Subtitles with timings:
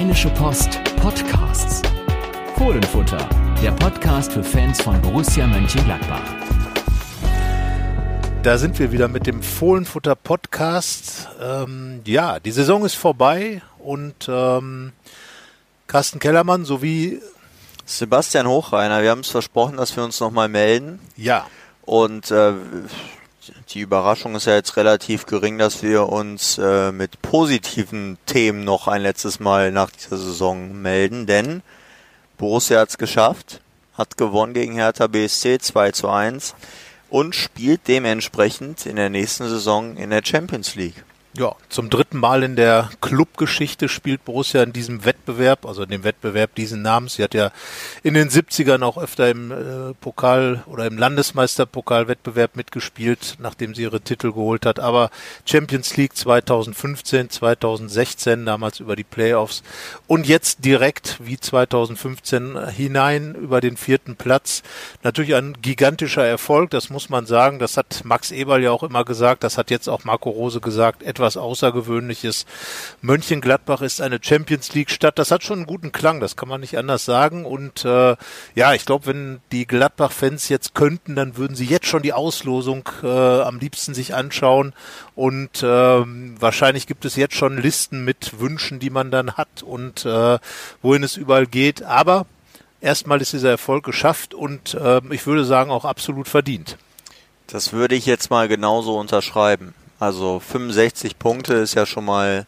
[0.00, 1.82] Rheinische Post Podcasts.
[2.56, 3.18] Fohlenfutter,
[3.62, 6.24] der Podcast für Fans von Borussia Mönchengladbach.
[8.42, 11.28] Da sind wir wieder mit dem Fohlenfutter Podcast.
[11.38, 14.92] Ähm, ja, die Saison ist vorbei und ähm,
[15.86, 17.20] Carsten Kellermann sowie
[17.84, 20.98] Sebastian Hochreiner, wir haben es versprochen, dass wir uns nochmal melden.
[21.18, 21.46] Ja.
[21.82, 22.54] Und äh,
[23.70, 28.88] die Überraschung ist ja jetzt relativ gering, dass wir uns äh, mit positiven Themen noch
[28.88, 31.62] ein letztes Mal nach dieser Saison melden, denn
[32.36, 33.60] Borussia hat es geschafft,
[33.94, 36.54] hat gewonnen gegen Hertha BSC 2 zu 1
[37.08, 41.04] und spielt dementsprechend in der nächsten Saison in der Champions League.
[41.38, 46.02] Ja, zum dritten Mal in der Clubgeschichte spielt Borussia in diesem Wettbewerb, also in dem
[46.02, 47.14] Wettbewerb diesen Namens.
[47.14, 47.52] Sie hat ja
[48.02, 54.00] in den 70ern auch öfter im äh, Pokal oder im Landesmeisterpokalwettbewerb mitgespielt, nachdem sie ihre
[54.00, 54.80] Titel geholt hat.
[54.80, 55.10] Aber
[55.46, 59.62] Champions League 2015, 2016, damals über die Playoffs
[60.08, 64.64] und jetzt direkt wie 2015 hinein über den vierten Platz.
[65.04, 67.60] Natürlich ein gigantischer Erfolg, das muss man sagen.
[67.60, 71.04] Das hat Max Eberl ja auch immer gesagt, das hat jetzt auch Marco Rose gesagt
[71.20, 72.46] etwas Außergewöhnliches.
[73.02, 75.18] Mönchengladbach ist eine Champions League Stadt.
[75.18, 77.44] Das hat schon einen guten Klang, das kann man nicht anders sagen.
[77.44, 78.16] Und äh,
[78.54, 82.88] ja, ich glaube, wenn die Gladbach-Fans jetzt könnten, dann würden sie jetzt schon die Auslosung
[83.02, 84.72] äh, am liebsten sich anschauen.
[85.14, 90.06] Und äh, wahrscheinlich gibt es jetzt schon Listen mit Wünschen, die man dann hat und
[90.06, 90.38] äh,
[90.80, 91.82] wohin es überall geht.
[91.82, 92.24] Aber
[92.80, 96.78] erstmal ist dieser Erfolg geschafft und äh, ich würde sagen auch absolut verdient.
[97.46, 99.74] Das würde ich jetzt mal genauso unterschreiben.
[100.00, 102.46] Also 65 Punkte ist ja schon mal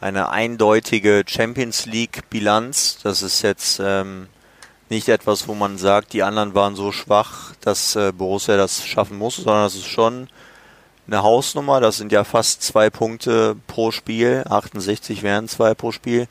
[0.00, 2.98] eine eindeutige Champions League Bilanz.
[3.02, 4.28] Das ist jetzt ähm,
[4.88, 9.18] nicht etwas, wo man sagt, die anderen waren so schwach, dass äh, Borussia das schaffen
[9.18, 10.28] muss, sondern das ist schon
[11.06, 11.80] eine Hausnummer.
[11.82, 14.42] Das sind ja fast zwei Punkte pro Spiel.
[14.48, 16.26] 68 wären zwei pro Spiel.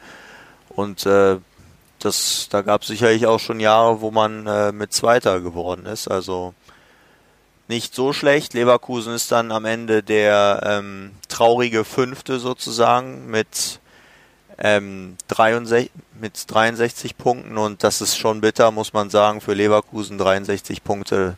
[0.70, 1.38] Und äh,
[2.00, 6.08] das, da gab es sicherlich auch schon Jahre, wo man äh, mit Zweiter geworden ist.
[6.08, 6.55] Also
[7.67, 8.54] nicht so schlecht.
[8.54, 13.80] Leverkusen ist dann am Ende der ähm, traurige Fünfte sozusagen mit,
[14.58, 20.17] ähm, 63, mit 63 Punkten und das ist schon bitter, muss man sagen, für Leverkusen
[20.17, 21.38] 63 Punkte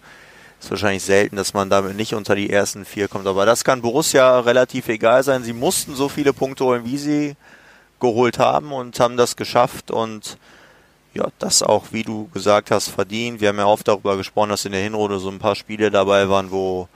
[0.59, 3.27] ist wahrscheinlich selten, dass man damit nicht unter die ersten vier kommt.
[3.27, 5.43] Aber das kann Borussia relativ egal sein.
[5.43, 7.35] Sie mussten so viele Punkte holen, wie sie
[7.99, 10.37] geholt haben und haben das geschafft und
[11.13, 13.39] ja, das auch, wie du gesagt hast, verdient.
[13.39, 16.27] Wir haben ja oft darüber gesprochen, dass in der Hinrunde so ein paar Spiele dabei
[16.29, 16.87] waren, wo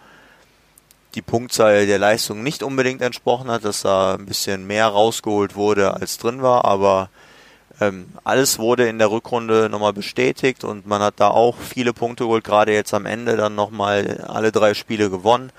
[1.16, 5.94] die Punktzahl der Leistung nicht unbedingt entsprochen hat, dass da ein bisschen mehr rausgeholt wurde,
[5.94, 7.10] als drin war, aber
[7.80, 12.24] ähm, alles wurde in der Rückrunde nochmal bestätigt und man hat da auch viele Punkte
[12.24, 15.52] geholt, gerade jetzt am Ende dann nochmal alle drei Spiele gewonnen.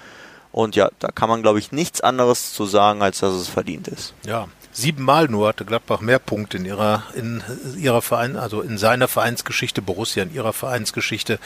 [0.51, 3.87] Und ja, da kann man, glaube ich, nichts anderes zu sagen, als dass es verdient
[3.87, 4.15] ist.
[4.25, 7.43] Ja, Siebenmal nur hatte Gladbach mehr Punkte in ihrer, in
[7.81, 11.41] ihrer Verein, also in seiner Vereinsgeschichte, Borussia in ihrer Vereinsgeschichte,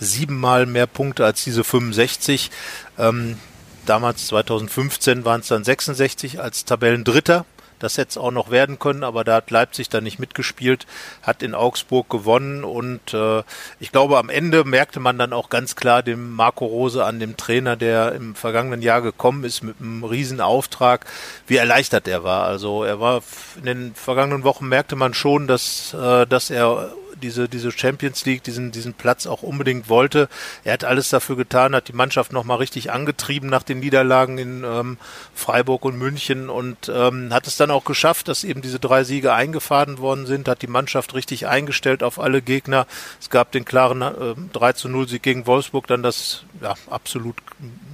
[0.00, 2.50] siebenmal mehr Punkte als diese 65.
[2.98, 3.36] Ähm,
[3.84, 7.44] damals 2015 waren es dann 66 als Tabellendritter.
[7.78, 10.86] Das hätte es auch noch werden können, aber da hat Leipzig dann nicht mitgespielt,
[11.22, 13.42] hat in Augsburg gewonnen und äh,
[13.80, 17.36] ich glaube, am Ende merkte man dann auch ganz klar dem Marco Rose an, dem
[17.36, 21.06] Trainer, der im vergangenen Jahr gekommen ist mit einem Riesenauftrag,
[21.46, 22.44] wie erleichtert er war.
[22.44, 23.22] Also er war
[23.56, 28.42] in den vergangenen Wochen merkte man schon, dass, äh, dass er diese, diese Champions League,
[28.42, 30.28] diesen, diesen Platz auch unbedingt wollte.
[30.64, 34.64] Er hat alles dafür getan, hat die Mannschaft nochmal richtig angetrieben nach den Niederlagen in
[34.64, 34.98] ähm,
[35.34, 39.32] Freiburg und München und ähm, hat es dann auch geschafft, dass eben diese drei Siege
[39.32, 42.86] eingefahren worden sind, hat die Mannschaft richtig eingestellt auf alle Gegner.
[43.20, 47.36] Es gab den klaren äh, 3 zu 0 Sieg gegen Wolfsburg, dann das ja, absolut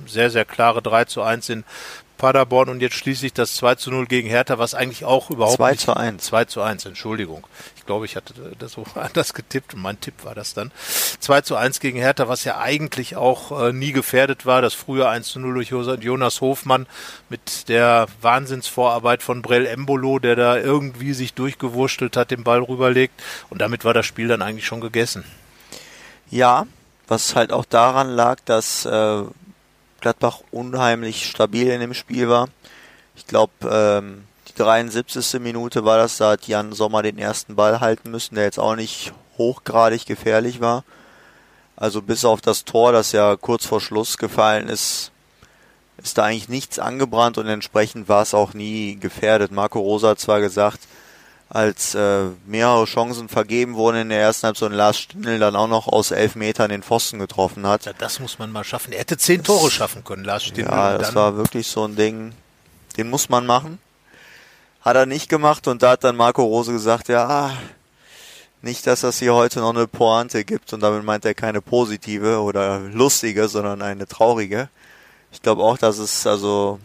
[0.07, 1.65] sehr, sehr klare 3 zu 1 in
[2.17, 5.75] Paderborn und jetzt schließlich das 2 zu 0 gegen Hertha, was eigentlich auch überhaupt 2
[5.75, 6.25] zu 1.
[6.25, 7.47] 2 zu 1, Entschuldigung.
[7.77, 10.71] Ich glaube, ich hatte das so anders getippt und mein Tipp war das dann.
[11.21, 14.63] 2 zu 1 gegen Hertha, was ja eigentlich auch äh, nie gefährdet war.
[14.63, 15.71] Das frühe 1 zu 0 durch
[16.03, 16.87] Jonas Hofmann
[17.29, 23.21] mit der Wahnsinnsvorarbeit von Brell Embolo, der da irgendwie sich durchgewurschtelt hat, den Ball rüberlegt
[23.51, 25.25] und damit war das Spiel dann eigentlich schon gegessen.
[26.31, 26.67] Ja,
[27.07, 29.23] was halt auch daran lag, dass äh,
[30.05, 32.51] Gladbach unheimlich stabil in dem Spiel war.
[33.17, 35.41] Ich glaube, ähm, die 73.
[35.41, 38.77] Minute war das, da hat Jan Sommer den ersten Ball halten müssen, der jetzt auch
[38.77, 40.85] nicht hochgradig gefährlich war.
[41.75, 45.11] Also bis auf das Tor, das ja kurz vor Schluss gefallen ist,
[45.97, 49.53] ist da eigentlich nichts angebrannt und entsprechend war es auch nie gefährdet.
[49.53, 50.81] Marco Rosa hat zwar gesagt,
[51.55, 55.69] als äh, mehrere Chancen vergeben wurden in der ersten Halbzeit und Lars Stindl dann auch
[55.69, 57.87] noch aus elf Metern den Pfosten getroffen hat.
[57.87, 58.93] Ja, das muss man mal schaffen.
[58.93, 60.73] Er hätte zehn Tore schaffen können, Lars Stindl.
[60.73, 62.33] Ja, das war wirklich so ein Ding,
[62.97, 63.79] den muss man machen.
[64.81, 67.57] Hat er nicht gemacht und da hat dann Marco Rose gesagt, ja,
[68.61, 72.41] nicht, dass das hier heute noch eine Pointe gibt und damit meint er keine positive
[72.41, 74.69] oder lustige, sondern eine traurige.
[75.31, 76.81] Ich glaube auch, dass es, also,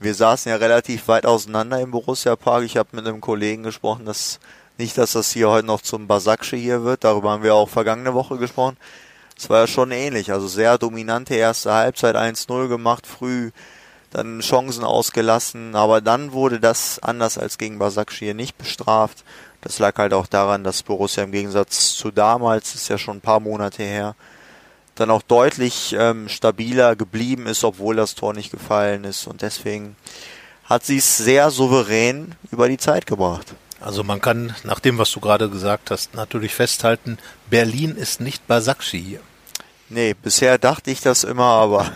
[0.00, 2.64] wir saßen ja relativ weit auseinander im Borussia Park.
[2.64, 4.40] Ich habe mit einem Kollegen gesprochen, dass
[4.78, 7.04] nicht, dass das hier heute noch zum Basaksche hier wird.
[7.04, 8.78] Darüber haben wir auch vergangene Woche gesprochen.
[9.36, 10.32] Es war ja schon ähnlich.
[10.32, 13.50] Also sehr dominante erste Halbzeit 1-0 gemacht, früh
[14.10, 19.22] dann Chancen ausgelassen, aber dann wurde das anders als gegen Basakşehir nicht bestraft.
[19.60, 23.22] Das lag halt auch daran, dass Borussia im Gegensatz zu damals, ist ja schon ein
[23.22, 24.16] paar Monate her,
[25.00, 29.26] dann auch deutlich ähm, stabiler geblieben ist, obwohl das Tor nicht gefallen ist.
[29.26, 29.96] Und deswegen
[30.64, 33.54] hat sie es sehr souverän über die Zeit gebracht.
[33.80, 37.18] Also man kann nach dem, was du gerade gesagt hast, natürlich festhalten,
[37.48, 39.20] Berlin ist nicht Basakşehir.
[39.92, 41.90] Nee, bisher dachte ich das immer, aber.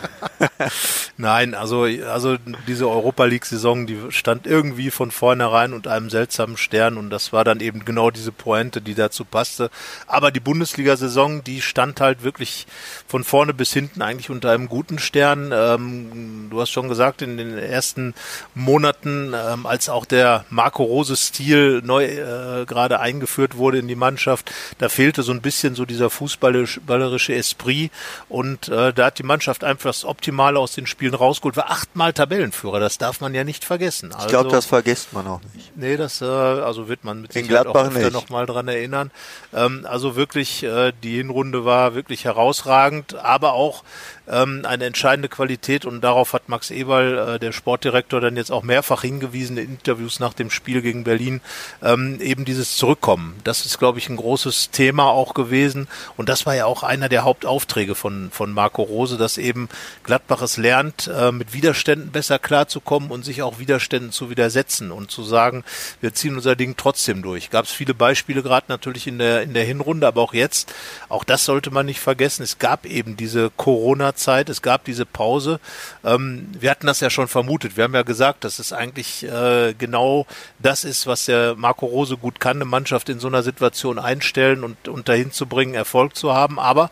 [1.17, 2.37] Nein, also, also
[2.67, 7.45] diese Europa League-Saison, die stand irgendwie von vornherein unter einem seltsamen Stern und das war
[7.45, 9.71] dann eben genau diese Pointe, die dazu passte.
[10.09, 12.67] Aber die Bundesliga-Saison, die stand halt wirklich
[13.07, 15.53] von vorne bis hinten eigentlich unter einem guten Stern.
[15.55, 18.15] Ähm, du hast schon gesagt, in den ersten
[18.57, 24.51] Monaten, ähm, als auch der Marco Rose-Stil neu äh, gerade eingeführt wurde in die Mannschaft,
[24.79, 27.84] da fehlte so ein bisschen so dieser fußballerische Esprit
[28.29, 31.57] und äh, da hat die Mannschaft einfach das Optimale aus den Spielen rausgeholt.
[31.57, 34.13] War achtmal Tabellenführer, das darf man ja nicht vergessen.
[34.13, 35.77] Also, ich glaube, das vergisst man auch nicht.
[35.77, 39.11] Nee, das äh, also wird man mit Sicherheit auch öfter noch mal dran erinnern.
[39.53, 43.85] Ähm, also wirklich, äh, die Hinrunde war wirklich herausragend, aber auch
[44.27, 48.63] ähm, eine entscheidende Qualität und darauf hat Max Eberl, äh, der Sportdirektor, dann jetzt auch
[48.63, 51.41] mehrfach hingewiesen in Interviews nach dem Spiel gegen Berlin,
[51.83, 53.37] ähm, eben dieses Zurückkommen.
[53.45, 57.09] Das ist, glaube ich, ein großes Thema auch gewesen und das war ja auch einer
[57.09, 57.25] der
[57.75, 59.69] Hauptaufträge von, von Marco Rose, dass eben
[60.05, 65.11] Gladbach es lernt, äh, mit Widerständen besser klarzukommen und sich auch Widerständen zu widersetzen und
[65.11, 65.65] zu sagen,
[66.01, 67.51] wir ziehen unser Ding trotzdem durch.
[67.51, 70.73] Gab es viele Beispiele gerade natürlich in der, in der Hinrunde, aber auch jetzt,
[71.09, 74.49] auch das sollte man nicht vergessen, es gab eben diese Corona Zeit.
[74.49, 75.61] Es gab diese Pause.
[76.05, 77.77] Ähm, wir hatten das ja schon vermutet.
[77.77, 80.27] Wir haben ja gesagt, dass es eigentlich äh, genau
[80.59, 84.65] das ist, was der Marco Rose gut kann, eine Mannschaft in so einer Situation einstellen
[84.65, 86.59] und, und dahin zu bringen, Erfolg zu haben.
[86.59, 86.91] Aber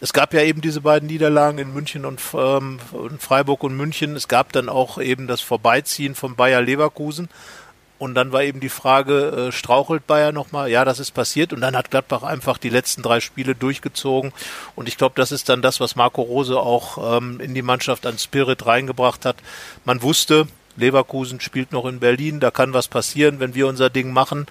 [0.00, 2.78] es gab ja eben diese beiden Niederlagen in München und ähm,
[3.18, 4.16] Freiburg und München.
[4.16, 7.28] Es gab dann auch eben das Vorbeiziehen von Bayer Leverkusen.
[7.98, 10.70] Und dann war eben die Frage, äh, strauchelt Bayern nochmal?
[10.70, 11.52] Ja, das ist passiert.
[11.52, 14.32] Und dann hat Gladbach einfach die letzten drei Spiele durchgezogen.
[14.74, 18.06] Und ich glaube, das ist dann das, was Marco Rose auch ähm, in die Mannschaft
[18.06, 19.36] an Spirit reingebracht hat.
[19.84, 24.12] Man wusste, Leverkusen spielt noch in Berlin, da kann was passieren, wenn wir unser Ding
[24.14, 24.46] machen.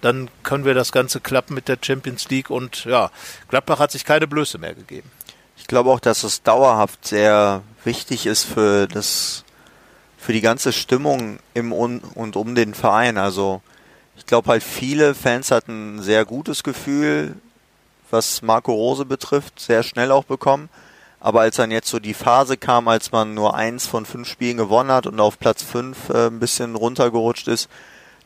[0.00, 2.50] Dann können wir das Ganze klappen mit der Champions League.
[2.50, 3.10] Und ja,
[3.48, 5.10] Gladbach hat sich keine Blöße mehr gegeben.
[5.56, 9.44] Ich glaube auch, dass es dauerhaft sehr wichtig ist für das
[10.20, 13.16] für die ganze Stimmung im und, um den Verein.
[13.16, 13.62] Also
[14.16, 17.36] ich glaube halt viele Fans hatten ein sehr gutes Gefühl,
[18.10, 20.68] was Marco Rose betrifft, sehr schnell auch bekommen.
[21.20, 24.56] Aber als dann jetzt so die Phase kam, als man nur eins von fünf Spielen
[24.56, 27.68] gewonnen hat und auf Platz fünf äh, ein bisschen runtergerutscht ist,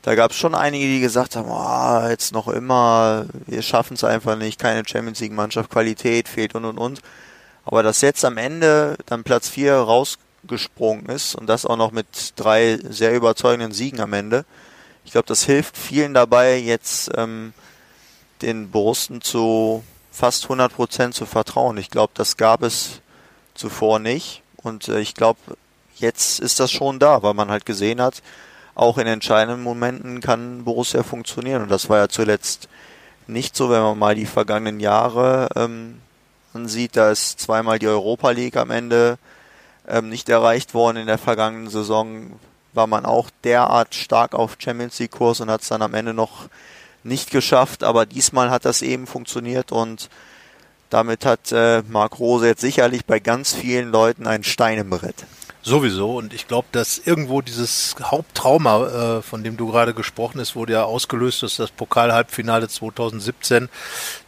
[0.04, 4.04] da gab es schon einige, die gesagt haben, oh, jetzt noch immer, wir schaffen es
[4.04, 7.00] einfach nicht, keine Champions League Mannschaft, Qualität fehlt und und und.
[7.64, 11.90] Aber dass jetzt am Ende dann Platz vier raus gesprungen ist und das auch noch
[11.90, 14.44] mit drei sehr überzeugenden Siegen am Ende.
[15.06, 17.54] Ich glaube, das hilft vielen dabei, jetzt ähm,
[18.42, 21.78] den Borussen zu fast 100 Prozent zu vertrauen.
[21.78, 23.00] Ich glaube, das gab es
[23.54, 25.40] zuvor nicht und äh, ich glaube,
[25.96, 28.22] jetzt ist das schon da, weil man halt gesehen hat,
[28.74, 32.68] auch in entscheidenden Momenten kann Borussia funktionieren und das war ja zuletzt
[33.26, 36.00] nicht so, wenn man mal die vergangenen Jahre ähm,
[36.52, 39.18] ansieht, da ist zweimal die Europa League am Ende
[39.88, 40.98] ähm, nicht erreicht worden.
[40.98, 42.32] In der vergangenen Saison
[42.72, 46.14] war man auch derart stark auf Champions League Kurs und hat es dann am Ende
[46.14, 46.48] noch
[47.02, 47.82] nicht geschafft.
[47.82, 50.08] Aber diesmal hat das eben funktioniert und
[50.90, 55.24] damit hat äh, Marc Rose jetzt sicherlich bei ganz vielen Leuten einen Stein im Brett.
[55.66, 56.18] Sowieso.
[56.18, 60.74] Und ich glaube, dass irgendwo dieses Haupttrauma, äh, von dem du gerade gesprochen hast, wurde
[60.74, 63.70] ja ausgelöst durch das Pokal-Halbfinale 2017,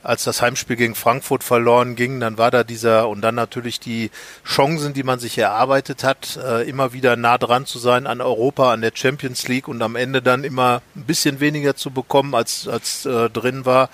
[0.02, 2.20] als das Heimspiel gegen Frankfurt verloren ging.
[2.20, 4.10] Dann war da dieser und dann natürlich die
[4.46, 8.72] Chancen, die man sich erarbeitet hat, äh, immer wieder nah dran zu sein an Europa,
[8.72, 12.66] an der Champions League und am Ende dann immer ein bisschen weniger zu bekommen, als,
[12.66, 13.90] als äh, drin war.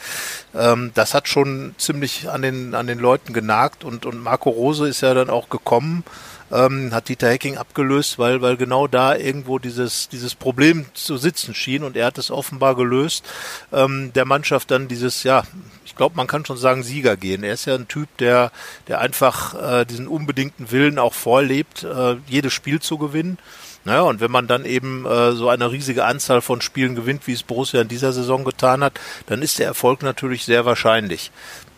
[0.54, 4.86] Ähm, das hat schon ziemlich an den, an den Leuten genagt und, und Marco Rose
[4.86, 6.04] ist ja dann auch gekommen
[6.52, 11.54] ähm, hat Dieter Hecking abgelöst, weil, weil genau da irgendwo dieses, dieses Problem zu sitzen
[11.54, 13.24] schien und er hat es offenbar gelöst,
[13.72, 15.44] ähm, der Mannschaft dann dieses, ja,
[15.84, 17.42] ich glaube, man kann schon sagen, Sieger gehen.
[17.42, 18.52] Er ist ja ein Typ, der,
[18.88, 23.38] der einfach äh, diesen unbedingten Willen auch vorlebt, äh, jedes Spiel zu gewinnen.
[23.84, 27.32] Naja, und wenn man dann eben äh, so eine riesige Anzahl von Spielen gewinnt, wie
[27.32, 31.32] es Borussia in dieser Saison getan hat, dann ist der Erfolg natürlich sehr wahrscheinlich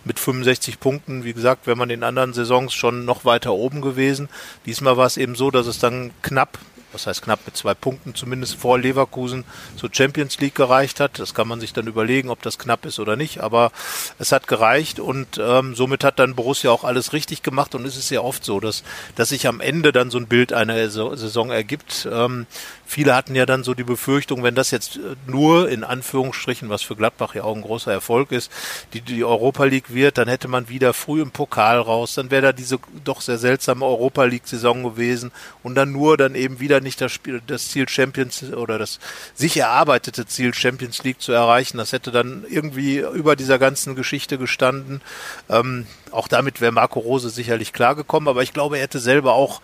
[0.05, 1.25] mit 65 Punkten.
[1.25, 4.29] Wie gesagt, wenn man in anderen Saisons schon noch weiter oben gewesen.
[4.67, 6.59] Diesmal war es eben so, dass es dann knapp
[6.95, 9.45] was heißt knapp mit zwei Punkten zumindest vor Leverkusen
[9.77, 11.19] zur Champions League gereicht hat.
[11.19, 13.73] Das kann man sich dann überlegen, ob das knapp ist oder nicht, aber
[14.19, 17.97] es hat gereicht und ähm, somit hat dann Borussia auch alles richtig gemacht und es
[17.97, 18.85] ist ja oft so, dass,
[19.17, 22.09] dass sich am Ende dann so ein Bild einer Saison ergibt.
[22.11, 22.47] Ähm,
[22.87, 26.83] Viele hatten ja dann so die Befürchtung, wenn das jetzt äh, nur in Anführungsstrichen, was
[26.83, 28.51] für Gladbach ja auch ein großer Erfolg ist,
[28.93, 32.43] die, die Europa League wird, dann hätte man wieder früh im Pokal raus, dann wäre
[32.43, 36.81] da diese doch sehr seltsame Europa League Saison gewesen und dann nur dann eben wieder
[36.81, 39.01] nicht das Spiel, das Ziel Champions oder das
[39.35, 41.79] sich erarbeitete Ziel Champions League zu erreichen.
[41.79, 45.01] Das hätte dann irgendwie über dieser ganzen Geschichte gestanden.
[45.49, 49.61] Ähm, auch damit wäre Marco Rose sicherlich klargekommen, aber ich glaube, er hätte selber auch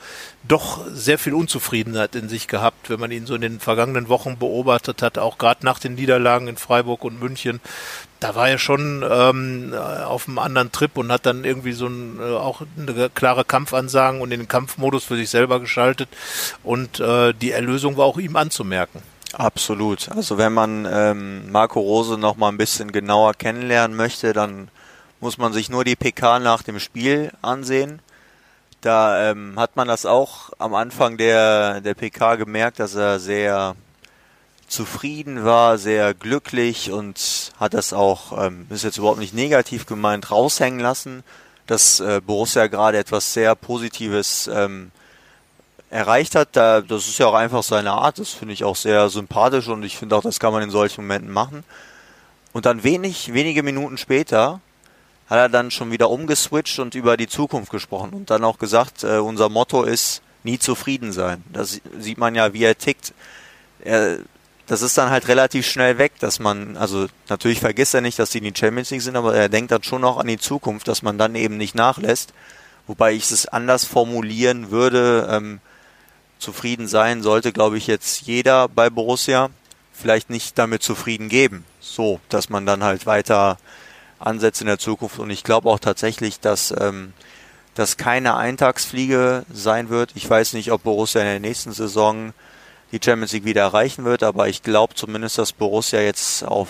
[0.46, 4.36] doch sehr viel Unzufriedenheit in sich gehabt, wenn man ihn so in den vergangenen Wochen
[4.38, 7.60] beobachtet hat, auch gerade nach den Niederlagen in Freiburg und München.
[8.18, 12.18] Da war er schon ähm, auf einem anderen Trip und hat dann irgendwie so ein,
[12.20, 16.08] äh, auch eine klare Kampfansagen und den Kampfmodus für sich selber geschaltet.
[16.62, 19.00] Und äh, die Erlösung war auch ihm anzumerken.
[19.32, 20.10] Absolut.
[20.10, 24.68] Also wenn man ähm, Marco Rose noch mal ein bisschen genauer kennenlernen möchte, dann
[25.20, 28.00] muss man sich nur die PK nach dem Spiel ansehen.
[28.80, 33.76] Da ähm, hat man das auch am Anfang der, der PK gemerkt, dass er sehr
[34.66, 40.30] zufrieden war, sehr glücklich und hat das auch, ähm, ist jetzt überhaupt nicht negativ gemeint,
[40.30, 41.24] raushängen lassen,
[41.66, 44.92] dass äh, Borussia gerade etwas sehr Positives ähm,
[45.90, 46.50] erreicht hat.
[46.52, 49.82] Da, das ist ja auch einfach seine Art, das finde ich auch sehr sympathisch und
[49.82, 51.64] ich finde auch, das kann man in solchen Momenten machen.
[52.52, 54.60] Und dann wenig, wenige Minuten später
[55.30, 59.04] hat er dann schon wieder umgeswitcht und über die Zukunft gesprochen und dann auch gesagt,
[59.04, 61.44] äh, unser Motto ist nie zufrieden sein.
[61.52, 63.14] Das sieht man ja, wie er tickt.
[63.82, 64.18] Er,
[64.66, 68.30] das ist dann halt relativ schnell weg, dass man, also natürlich vergisst er nicht, dass
[68.30, 70.88] die in die Champions League sind, aber er denkt dann schon auch an die Zukunft,
[70.88, 72.32] dass man dann eben nicht nachlässt.
[72.88, 75.60] Wobei ich es anders formulieren würde, ähm,
[76.40, 79.50] zufrieden sein sollte, glaube ich, jetzt jeder bei Borussia
[79.92, 81.64] vielleicht nicht damit zufrieden geben.
[81.78, 83.58] So, dass man dann halt weiter
[84.20, 85.18] Ansätze in der Zukunft.
[85.18, 87.12] Und ich glaube auch tatsächlich, dass ähm,
[87.74, 90.12] das keine Eintagsfliege sein wird.
[90.14, 92.32] Ich weiß nicht, ob Borussia in der nächsten Saison
[92.92, 96.68] die Champions League wieder erreichen wird, aber ich glaube zumindest, dass Borussia jetzt auf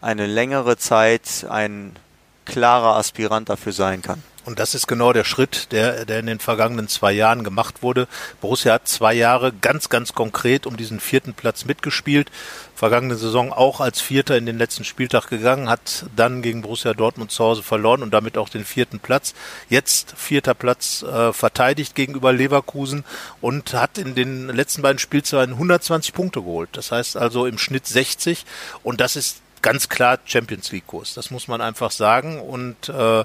[0.00, 1.96] eine längere Zeit ein
[2.44, 4.22] klarer Aspirant dafür sein kann.
[4.46, 8.06] Und das ist genau der Schritt, der, der in den vergangenen zwei Jahren gemacht wurde.
[8.40, 12.30] Borussia hat zwei Jahre ganz, ganz konkret um diesen vierten Platz mitgespielt.
[12.76, 17.30] Vergangene Saison auch als Vierter in den letzten Spieltag gegangen, hat dann gegen Borussia Dortmund
[17.30, 19.34] zu Hause verloren und damit auch den vierten Platz.
[19.70, 23.04] Jetzt vierter Platz äh, verteidigt gegenüber Leverkusen
[23.40, 26.68] und hat in den letzten beiden Spielzeiten 120 Punkte geholt.
[26.74, 28.44] Das heißt also im Schnitt 60
[28.82, 31.14] und das ist ganz klar Champions League Kurs.
[31.14, 32.40] Das muss man einfach sagen.
[32.40, 33.24] Und äh,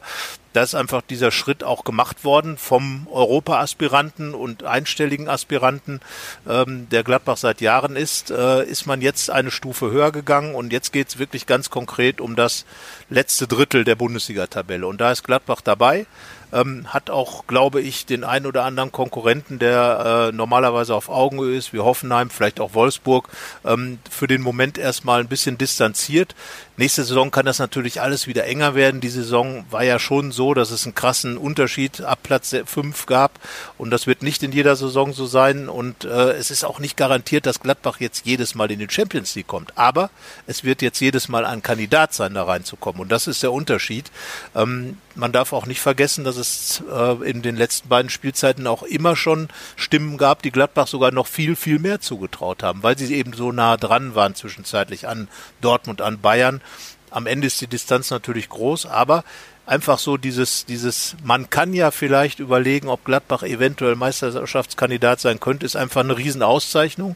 [0.54, 6.02] da ist einfach dieser Schritt auch gemacht worden vom Europa-Aspiranten und einstelligen Aspiranten,
[6.48, 10.74] ähm, der Gladbach seit Jahren ist, äh, ist man jetzt eine Stufe höher gegangen und
[10.74, 12.66] jetzt geht es wirklich ganz konkret um das
[13.10, 14.86] letzte Drittel der Bundesliga-Tabelle.
[14.88, 16.06] Und da ist Gladbach dabei
[16.54, 21.58] ähm, hat auch, glaube ich, den einen oder anderen Konkurrenten, der äh, normalerweise auf Augenhöhe
[21.58, 23.30] ist, wie Hoffenheim, vielleicht auch Wolfsburg,
[23.66, 26.36] ähm, für den Moment erstmal ein bisschen distanziert.
[26.78, 29.02] Nächste Saison kann das natürlich alles wieder enger werden.
[29.02, 33.40] Die Saison war ja schon so, dass es einen krassen Unterschied ab Platz 5 gab
[33.78, 36.98] und das wird nicht in jeder Saison so sein und äh, es ist auch nicht
[36.98, 39.78] garantiert, dass Gladbach jetzt jedes Mal in die Champions League kommt.
[39.78, 40.10] Aber
[40.48, 44.10] es wird jetzt jedes Mal ein Kandidat sein, da reinzukommen und das ist der Unterschied.
[44.56, 48.84] Ähm, man darf auch nicht vergessen, dass es äh, in den letzten beiden Spielzeiten auch
[48.84, 53.14] immer schon Stimmen gab, die Gladbach sogar noch viel, viel mehr zugetraut haben, weil sie
[53.16, 55.28] eben so nah dran waren zwischenzeitlich an
[55.62, 56.62] Dortmund, an Bayern.
[57.10, 59.24] Am Ende ist die Distanz natürlich groß, aber
[59.66, 65.66] einfach so dieses, dieses, man kann ja vielleicht überlegen, ob Gladbach eventuell Meisterschaftskandidat sein könnte,
[65.66, 67.16] ist einfach eine Riesenauszeichnung.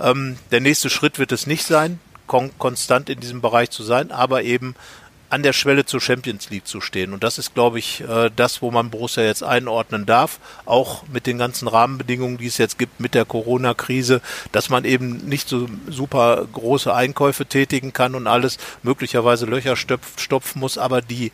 [0.00, 4.10] Ähm, der nächste Schritt wird es nicht sein, kon konstant in diesem Bereich zu sein,
[4.10, 4.74] aber eben
[5.34, 7.12] an der Schwelle zur Champions League zu stehen.
[7.12, 11.26] Und das ist, glaube ich, äh, das, wo man Borussia jetzt einordnen darf, auch mit
[11.26, 14.20] den ganzen Rahmenbedingungen, die es jetzt gibt mit der Corona-Krise,
[14.52, 20.60] dass man eben nicht so super große Einkäufe tätigen kann und alles möglicherweise Löcher stopfen
[20.60, 21.32] muss, aber die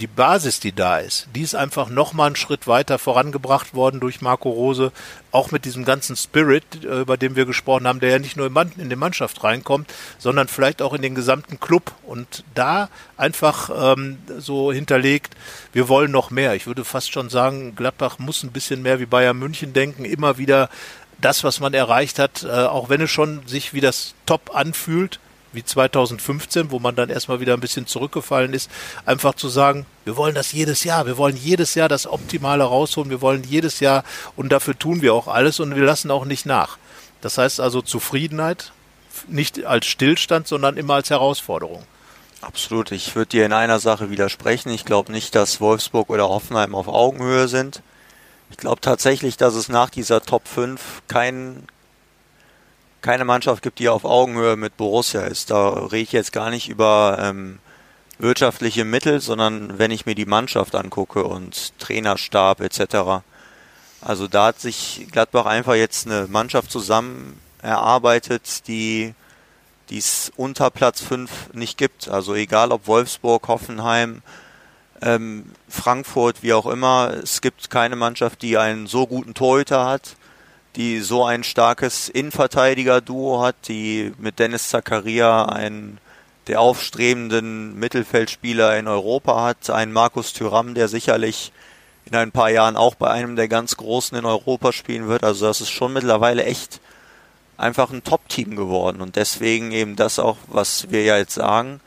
[0.00, 4.22] die Basis, die da ist, die ist einfach nochmal einen Schritt weiter vorangebracht worden durch
[4.22, 4.92] Marco Rose,
[5.30, 8.46] auch mit diesem ganzen Spirit, äh, über den wir gesprochen haben, der ja nicht nur
[8.46, 14.18] in die Mannschaft reinkommt, sondern vielleicht auch in den gesamten Club und da einfach ähm,
[14.38, 15.34] so hinterlegt,
[15.72, 16.54] wir wollen noch mehr.
[16.54, 20.38] Ich würde fast schon sagen, Gladbach muss ein bisschen mehr wie Bayern München denken, immer
[20.38, 20.70] wieder
[21.20, 25.20] das, was man erreicht hat, äh, auch wenn es schon sich wie das Top anfühlt,
[25.52, 28.70] wie 2015, wo man dann erstmal wieder ein bisschen zurückgefallen ist,
[29.06, 33.10] einfach zu sagen, wir wollen das jedes Jahr, wir wollen jedes Jahr das Optimale rausholen,
[33.10, 34.04] wir wollen jedes Jahr
[34.36, 36.78] und dafür tun wir auch alles und wir lassen auch nicht nach.
[37.20, 38.72] Das heißt also Zufriedenheit,
[39.28, 41.84] nicht als Stillstand, sondern immer als Herausforderung.
[42.40, 42.90] Absolut.
[42.92, 44.70] Ich würde dir in einer Sache widersprechen.
[44.70, 47.82] Ich glaube nicht, dass Wolfsburg oder Hoffenheim auf Augenhöhe sind.
[48.50, 51.64] Ich glaube tatsächlich, dass es nach dieser Top 5 kein,
[53.02, 55.50] keine Mannschaft gibt, die auf Augenhöhe mit Borussia ist.
[55.50, 57.58] Da rede ich jetzt gar nicht über ähm,
[58.18, 63.22] wirtschaftliche Mittel, sondern wenn ich mir die Mannschaft angucke und Trainerstab etc.
[64.00, 69.14] Also da hat sich Gladbach einfach jetzt eine Mannschaft zusammen erarbeitet, die
[69.90, 72.08] es unter Platz 5 nicht gibt.
[72.08, 74.22] Also egal ob Wolfsburg, Hoffenheim,
[75.02, 80.16] ähm, Frankfurt, wie auch immer, es gibt keine Mannschaft, die einen so guten Torhüter hat,
[80.76, 85.98] die so ein starkes Innenverteidiger-Duo hat, die mit Dennis Zakaria einen
[86.46, 91.52] der aufstrebenden Mittelfeldspieler in Europa hat, einen Markus Thüram, der sicherlich
[92.06, 95.22] in ein paar Jahren auch bei einem der ganz Großen in Europa spielen wird.
[95.22, 96.80] Also das ist schon mittlerweile echt
[97.56, 101.80] einfach ein Top-Team geworden und deswegen eben das auch, was wir ja jetzt sagen,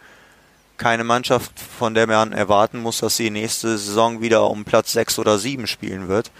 [0.77, 5.19] keine Mannschaft, von der man erwarten muss, dass sie nächste Saison wieder um Platz 6
[5.19, 6.31] oder 7 spielen wird,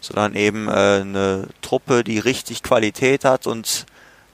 [0.00, 3.86] sondern eben äh, eine Truppe, die richtig Qualität hat und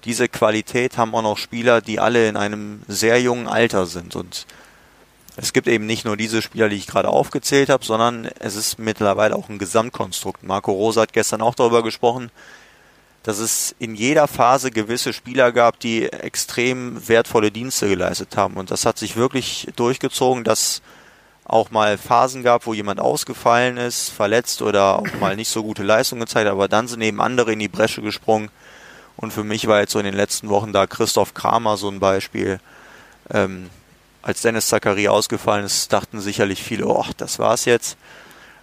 [0.05, 4.47] diese Qualität haben auch noch Spieler, die alle in einem sehr jungen Alter sind und
[5.39, 8.79] es gibt eben nicht nur diese Spieler, die ich gerade aufgezählt habe, sondern es ist
[8.79, 10.43] mittlerweile auch ein Gesamtkonstrukt.
[10.43, 12.31] Marco Rosa hat gestern auch darüber gesprochen,
[13.23, 18.55] dass es in jeder Phase gewisse Spieler gab, die extrem wertvolle Dienste geleistet haben.
[18.55, 20.81] Und das hat sich wirklich durchgezogen, dass
[21.49, 25.85] auch mal Phasen gab, wo jemand ausgefallen ist, verletzt oder auch mal nicht so gute
[25.85, 28.51] Leistung gezeigt aber dann sind eben andere in die Bresche gesprungen.
[29.17, 32.01] Und für mich war jetzt so in den letzten Wochen da Christoph Kramer so ein
[32.01, 32.61] Beispiel.
[33.31, 33.71] Ähm,
[34.23, 37.97] als Dennis Zachary ausgefallen ist, dachten sicherlich viele, oh, das war's jetzt.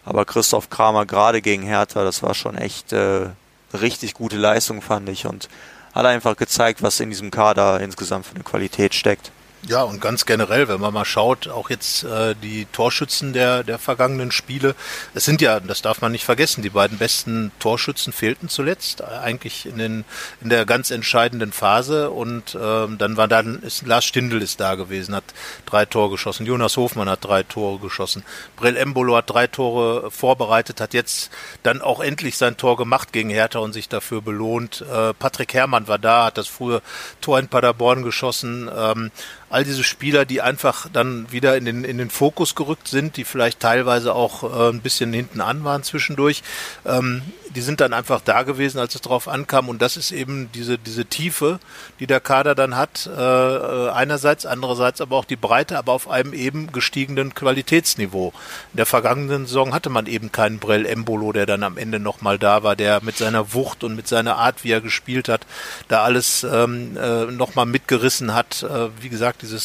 [0.05, 3.29] Aber Christoph Kramer gerade gegen Hertha, das war schon echt äh,
[3.73, 5.25] richtig gute Leistung, fand ich.
[5.25, 5.49] Und
[5.95, 9.31] hat einfach gezeigt, was in diesem Kader insgesamt für eine Qualität steckt.
[9.65, 13.79] Ja, und ganz generell, wenn man mal schaut, auch jetzt äh, die Torschützen der, der
[13.79, 14.75] vergangenen Spiele,
[15.13, 19.65] es sind ja, das darf man nicht vergessen, die beiden besten Torschützen fehlten zuletzt, eigentlich
[19.65, 20.03] in, den,
[20.41, 22.09] in der ganz entscheidenden Phase.
[22.09, 25.23] Und ähm, dann war dann, ist, Lars Stindl ist da gewesen, hat
[25.65, 28.25] drei Tore geschossen, Jonas Hofmann hat drei Tore geschossen,
[28.57, 31.31] Brell Embolo hat drei Tore vorbereitet, hat jetzt
[31.63, 34.81] dann auch endlich sein Tor gemacht gegen Hertha und sich dafür belohnt.
[34.81, 36.81] Äh, Patrick Herrmann war da, hat das frühe
[37.21, 39.09] Tor in Paderborn geschossen, ähm,
[39.53, 43.23] all diese Spieler, die einfach dann wieder in den, in den Fokus gerückt sind, die
[43.23, 46.41] vielleicht teilweise auch äh, ein bisschen hinten an waren zwischendurch,
[46.87, 47.21] ähm,
[47.55, 49.69] die sind dann einfach da gewesen, als es drauf ankam.
[49.69, 51.59] Und das ist eben diese, diese Tiefe,
[51.99, 56.09] die der Kader dann hat, äh, äh einerseits, andererseits aber auch die Breite, aber auf
[56.09, 58.33] einem eben gestiegenen Qualitätsniveau.
[58.73, 62.39] In der vergangenen Saison hatte man eben keinen Brell Embolo, der dann am Ende nochmal
[62.39, 65.45] da war, der mit seiner Wucht und mit seiner Art, wie er gespielt hat,
[65.89, 68.63] da alles ähm, äh, nochmal mitgerissen hat.
[68.63, 69.59] Äh, wie gesagt, diese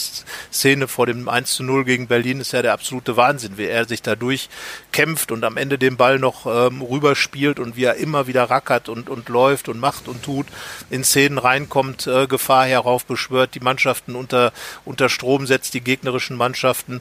[0.52, 3.86] Szene vor dem 1 zu 0 gegen Berlin ist ja der absolute Wahnsinn, wie er
[3.86, 4.50] sich dadurch
[4.92, 8.88] kämpft und am Ende den Ball noch ähm, rüberspielt und wie er immer wieder rackert
[8.88, 10.46] und, und läuft und macht und tut,
[10.90, 14.52] in Szenen reinkommt, äh, Gefahr heraufbeschwört, die Mannschaften unter,
[14.84, 17.00] unter Strom setzt, die gegnerischen Mannschaften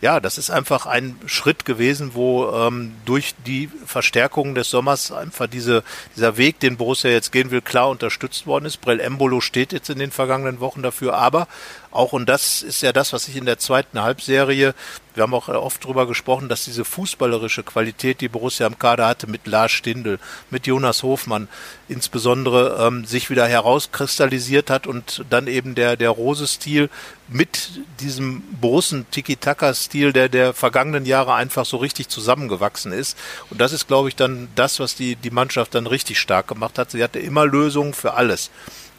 [0.00, 5.46] ja, das ist einfach ein Schritt gewesen, wo ähm, durch die Verstärkung des Sommers einfach
[5.46, 5.82] diese,
[6.14, 8.80] dieser Weg, den Borussia jetzt gehen will, klar unterstützt worden ist.
[8.82, 11.48] Brell Embolo steht jetzt in den vergangenen Wochen dafür, aber
[11.90, 14.74] auch, und das ist ja das, was ich in der zweiten Halbserie,
[15.16, 19.26] wir haben auch oft darüber gesprochen, dass diese fußballerische Qualität, die Borussia im Kader hatte,
[19.26, 20.18] mit Lars Stindl,
[20.50, 21.48] mit Jonas Hofmann
[21.88, 26.90] insbesondere, ähm, sich wieder herauskristallisiert hat und dann eben der, der Rose-Stil
[27.28, 33.16] mit diesem Borussen Tiki-Taka-Stil der, der vergangenen Jahre einfach so richtig zusammengewachsen ist.
[33.50, 36.78] Und das ist, glaube ich, dann das, was die, die Mannschaft dann richtig stark gemacht
[36.78, 36.90] hat.
[36.90, 38.50] Sie hatte immer Lösungen für alles.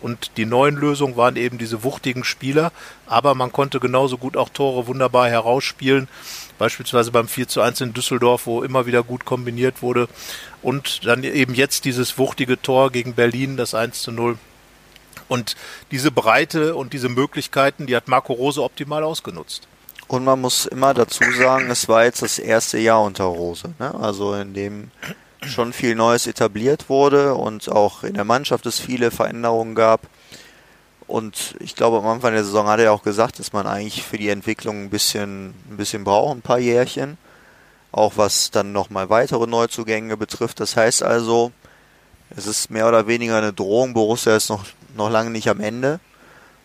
[0.02, 2.72] Und die neuen Lösungen waren eben diese wuchtigen Spieler,
[3.08, 6.08] aber man konnte genauso gut auch Tore wunderbar herausspielen.
[6.60, 10.08] Beispielsweise beim 4 zu 1 in Düsseldorf, wo immer wieder gut kombiniert wurde.
[10.62, 14.38] Und dann eben jetzt dieses wuchtige Tor gegen Berlin, das 1 zu 0.
[15.28, 15.56] Und
[15.92, 19.68] diese Breite und diese Möglichkeiten, die hat Marco Rose optimal ausgenutzt.
[20.08, 23.74] Und man muss immer dazu sagen, es war jetzt das erste Jahr unter Rose.
[23.78, 23.94] Ne?
[23.96, 24.92] Also in dem
[25.46, 30.02] schon viel Neues etabliert wurde und auch in der Mannschaft es viele Veränderungen gab.
[31.08, 34.18] Und ich glaube, am Anfang der Saison hat er auch gesagt, dass man eigentlich für
[34.18, 37.18] die Entwicklung ein bisschen, ein bisschen braucht, ein paar Jährchen.
[37.94, 40.60] Auch was dann nochmal weitere Neuzugänge betrifft.
[40.60, 41.52] Das heißt also,
[42.36, 43.94] Es ist mehr oder weniger eine Drohung.
[43.94, 46.00] Borussia ist noch, noch lange nicht am Ende.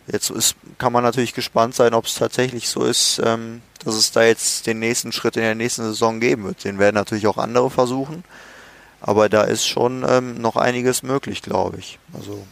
[0.09, 4.11] Jetzt ist, kann man natürlich gespannt sein, ob es tatsächlich so ist, ähm, dass es
[4.11, 6.65] da jetzt den nächsten Schritt in der nächsten Saison geben wird.
[6.65, 8.25] Den werden natürlich auch andere versuchen.
[9.03, 11.99] Aber da ist schon ähm, noch einiges möglich, glaube ich.
[12.15, 12.47] Also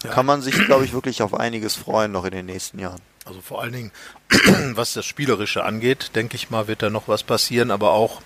[0.00, 0.14] da ja.
[0.14, 3.00] kann man sich, glaube ich, wirklich auf einiges freuen noch in den nächsten Jahren.
[3.26, 3.92] Also vor allen Dingen,
[4.74, 8.22] was das Spielerische angeht, denke ich mal, wird da noch was passieren, aber auch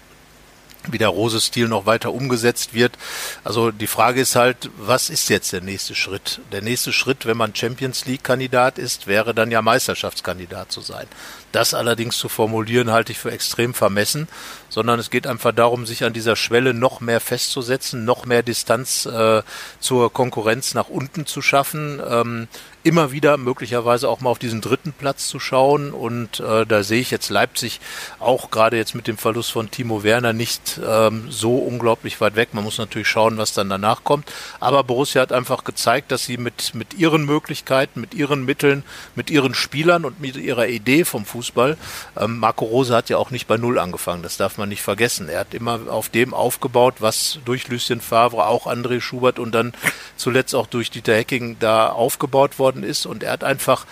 [0.86, 2.96] wie der Rose-Stil noch weiter umgesetzt wird.
[3.42, 6.40] Also die Frage ist halt, was ist jetzt der nächste Schritt?
[6.52, 11.06] Der nächste Schritt, wenn man Champions League-Kandidat ist, wäre dann ja Meisterschaftskandidat zu sein.
[11.54, 14.26] Das allerdings zu formulieren, halte ich für extrem vermessen,
[14.68, 19.06] sondern es geht einfach darum, sich an dieser Schwelle noch mehr festzusetzen, noch mehr Distanz
[19.06, 19.40] äh,
[19.78, 22.48] zur Konkurrenz nach unten zu schaffen, ähm,
[22.82, 25.92] immer wieder möglicherweise auch mal auf diesen dritten Platz zu schauen.
[25.92, 27.80] Und äh, da sehe ich jetzt Leipzig
[28.18, 32.50] auch gerade jetzt mit dem Verlust von Timo Werner nicht ähm, so unglaublich weit weg.
[32.52, 34.30] Man muss natürlich schauen, was dann danach kommt.
[34.60, 38.82] Aber Borussia hat einfach gezeigt, dass sie mit, mit ihren Möglichkeiten, mit ihren Mitteln,
[39.14, 41.76] mit ihren Spielern und mit ihrer Idee vom Fußball Fußball.
[42.18, 45.28] Ähm, Marco Rose hat ja auch nicht bei Null angefangen, das darf man nicht vergessen.
[45.28, 49.72] Er hat immer auf dem aufgebaut, was durch Lucien Favre, auch André Schubert und dann
[50.16, 53.06] zuletzt auch durch Dieter Hecking da aufgebaut worden ist.
[53.06, 53.86] Und er hat einfach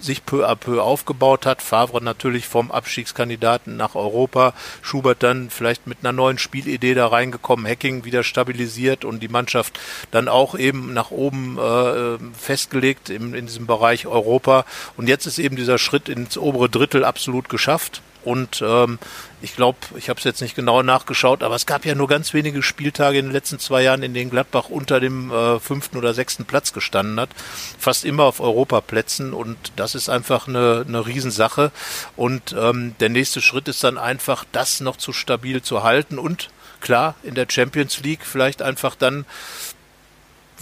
[0.00, 1.62] sich peu à peu aufgebaut hat.
[1.62, 7.66] Favre natürlich vom Abstiegskandidaten nach Europa, Schubert dann vielleicht mit einer neuen Spielidee da reingekommen,
[7.66, 9.78] Hacking wieder stabilisiert und die Mannschaft
[10.10, 14.64] dann auch eben nach oben äh, festgelegt im, in diesem Bereich Europa.
[14.96, 18.02] Und jetzt ist eben dieser Schritt ins obere Drittel absolut geschafft.
[18.22, 18.98] Und ähm,
[19.40, 22.34] ich glaube, ich habe es jetzt nicht genau nachgeschaut, aber es gab ja nur ganz
[22.34, 26.12] wenige Spieltage in den letzten zwei Jahren, in denen Gladbach unter dem äh, fünften oder
[26.12, 27.30] sechsten Platz gestanden hat.
[27.78, 31.72] Fast immer auf Europaplätzen und das ist einfach eine, eine Riesensache.
[32.16, 36.50] Und ähm, der nächste Schritt ist dann einfach, das noch zu stabil zu halten und
[36.80, 39.24] klar, in der Champions League vielleicht einfach dann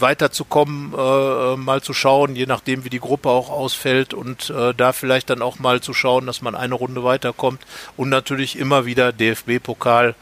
[0.01, 4.93] weiterzukommen, äh, mal zu schauen, je nachdem wie die Gruppe auch ausfällt und äh, da
[4.93, 7.61] vielleicht dann auch mal zu schauen, dass man eine Runde weiterkommt
[7.97, 10.15] und natürlich immer wieder DFB-Pokal.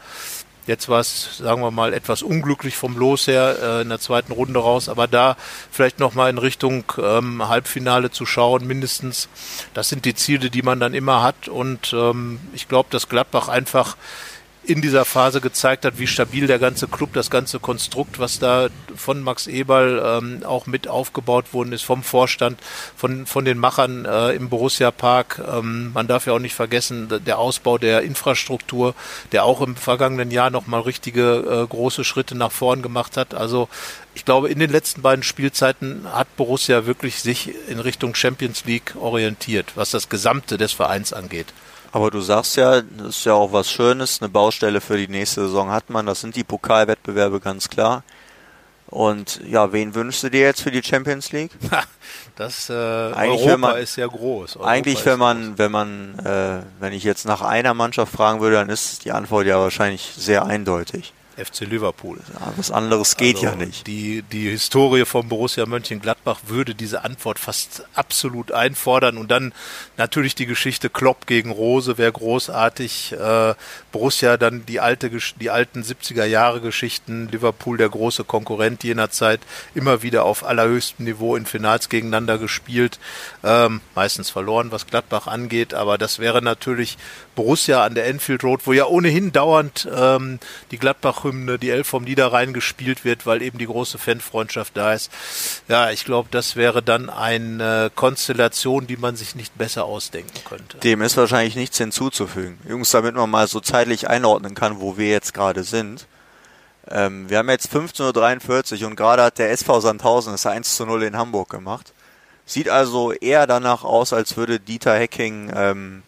[0.66, 4.32] Jetzt war es, sagen wir mal, etwas unglücklich vom Los her äh, in der zweiten
[4.32, 5.38] Runde raus, aber da
[5.70, 9.30] vielleicht nochmal in Richtung ähm, Halbfinale zu schauen, mindestens.
[9.72, 13.48] Das sind die Ziele, die man dann immer hat und ähm, ich glaube, dass Gladbach
[13.48, 13.96] einfach
[14.68, 18.68] in dieser Phase gezeigt hat, wie stabil der ganze Club, das ganze Konstrukt, was da
[18.94, 22.60] von Max Eberl ähm, auch mit aufgebaut worden ist, vom Vorstand,
[22.94, 25.40] von, von den Machern äh, im Borussia Park.
[25.50, 28.94] Ähm, man darf ja auch nicht vergessen, der Ausbau der Infrastruktur,
[29.32, 33.32] der auch im vergangenen Jahr nochmal richtige äh, große Schritte nach vorn gemacht hat.
[33.32, 33.70] Also
[34.14, 38.96] ich glaube, in den letzten beiden Spielzeiten hat Borussia wirklich sich in Richtung Champions League
[39.00, 41.46] orientiert, was das Gesamte des Vereins angeht.
[41.92, 45.42] Aber du sagst ja, das ist ja auch was Schönes, eine Baustelle für die nächste
[45.42, 48.02] Saison hat man, das sind die Pokalwettbewerbe ganz klar.
[48.88, 51.52] Und ja, wen wünschst du dir jetzt für die Champions League?
[52.36, 54.56] Das äh, eigentlich, Europa man, ist ja groß.
[54.56, 55.58] Europa eigentlich, wenn man, groß.
[55.58, 59.46] wenn man, äh, wenn ich jetzt nach einer Mannschaft fragen würde, dann ist die Antwort
[59.46, 61.12] ja wahrscheinlich sehr eindeutig.
[61.38, 62.18] FC Liverpool.
[62.34, 63.86] Ja, was anderes geht also ja nicht.
[63.86, 69.16] Die, die Historie von Borussia Mönchengladbach würde diese Antwort fast absolut einfordern.
[69.16, 69.52] Und dann
[69.96, 73.12] natürlich die Geschichte Klopp gegen Rose wäre großartig.
[73.12, 73.54] Äh,
[73.92, 77.28] Borussia dann die alte, die alten 70er Jahre Geschichten.
[77.30, 79.40] Liverpool der große Konkurrent jener Zeit.
[79.74, 82.98] Immer wieder auf allerhöchstem Niveau in Finals gegeneinander gespielt.
[83.44, 85.74] Ähm, meistens verloren, was Gladbach angeht.
[85.74, 86.98] Aber das wäre natürlich
[87.38, 90.40] Borussia an der Enfield Road, wo ja ohnehin dauernd ähm,
[90.72, 95.12] die Gladbach-Hymne, die Elf vom Niederrhein gespielt wird, weil eben die große Fanfreundschaft da ist.
[95.68, 100.78] Ja, ich glaube, das wäre dann eine Konstellation, die man sich nicht besser ausdenken könnte.
[100.78, 102.58] Dem ist wahrscheinlich nichts hinzuzufügen.
[102.68, 106.08] Jungs, damit man mal so zeitlich einordnen kann, wo wir jetzt gerade sind.
[106.90, 110.86] Ähm, wir haben jetzt 15.43 Uhr und gerade hat der SV Sandhausen das 1 zu
[110.86, 111.92] 0 in Hamburg gemacht.
[112.46, 116.02] Sieht also eher danach aus, als würde Dieter Hecking ähm,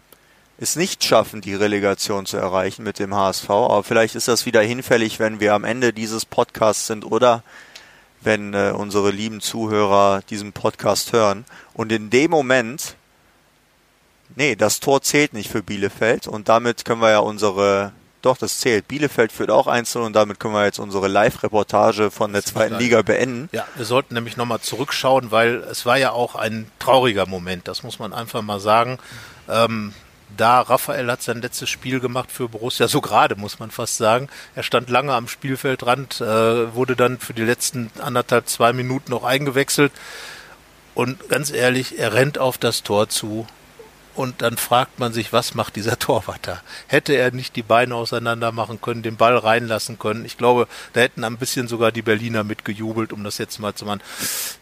[0.60, 3.48] es nicht schaffen, die Relegation zu erreichen mit dem HSV.
[3.48, 7.42] Aber vielleicht ist das wieder hinfällig, wenn wir am Ende dieses Podcasts sind oder
[8.20, 11.46] wenn äh, unsere lieben Zuhörer diesen Podcast hören.
[11.72, 12.94] Und in dem Moment,
[14.36, 18.60] nee, das Tor zählt nicht für Bielefeld und damit können wir ja unsere, doch, das
[18.60, 18.86] zählt.
[18.86, 23.00] Bielefeld führt auch einzeln und damit können wir jetzt unsere Live-Reportage von der zweiten Liga
[23.00, 23.48] beenden.
[23.52, 27.82] Ja, wir sollten nämlich nochmal zurückschauen, weil es war ja auch ein trauriger Moment, das
[27.82, 28.98] muss man einfach mal sagen.
[29.48, 29.94] Ähm,
[30.36, 30.60] da.
[30.60, 34.28] Raphael hat sein letztes Spiel gemacht für Borussia, so gerade muss man fast sagen.
[34.54, 39.24] Er stand lange am Spielfeldrand, äh, wurde dann für die letzten anderthalb, zwei Minuten noch
[39.24, 39.92] eingewechselt.
[40.94, 43.46] Und ganz ehrlich, er rennt auf das Tor zu
[44.14, 46.62] und dann fragt man sich, was macht dieser Torwart da?
[46.86, 50.24] Hätte er nicht die Beine auseinander machen können, den Ball reinlassen können?
[50.24, 53.84] Ich glaube, da hätten ein bisschen sogar die Berliner mitgejubelt, um das jetzt mal zu
[53.84, 54.02] machen.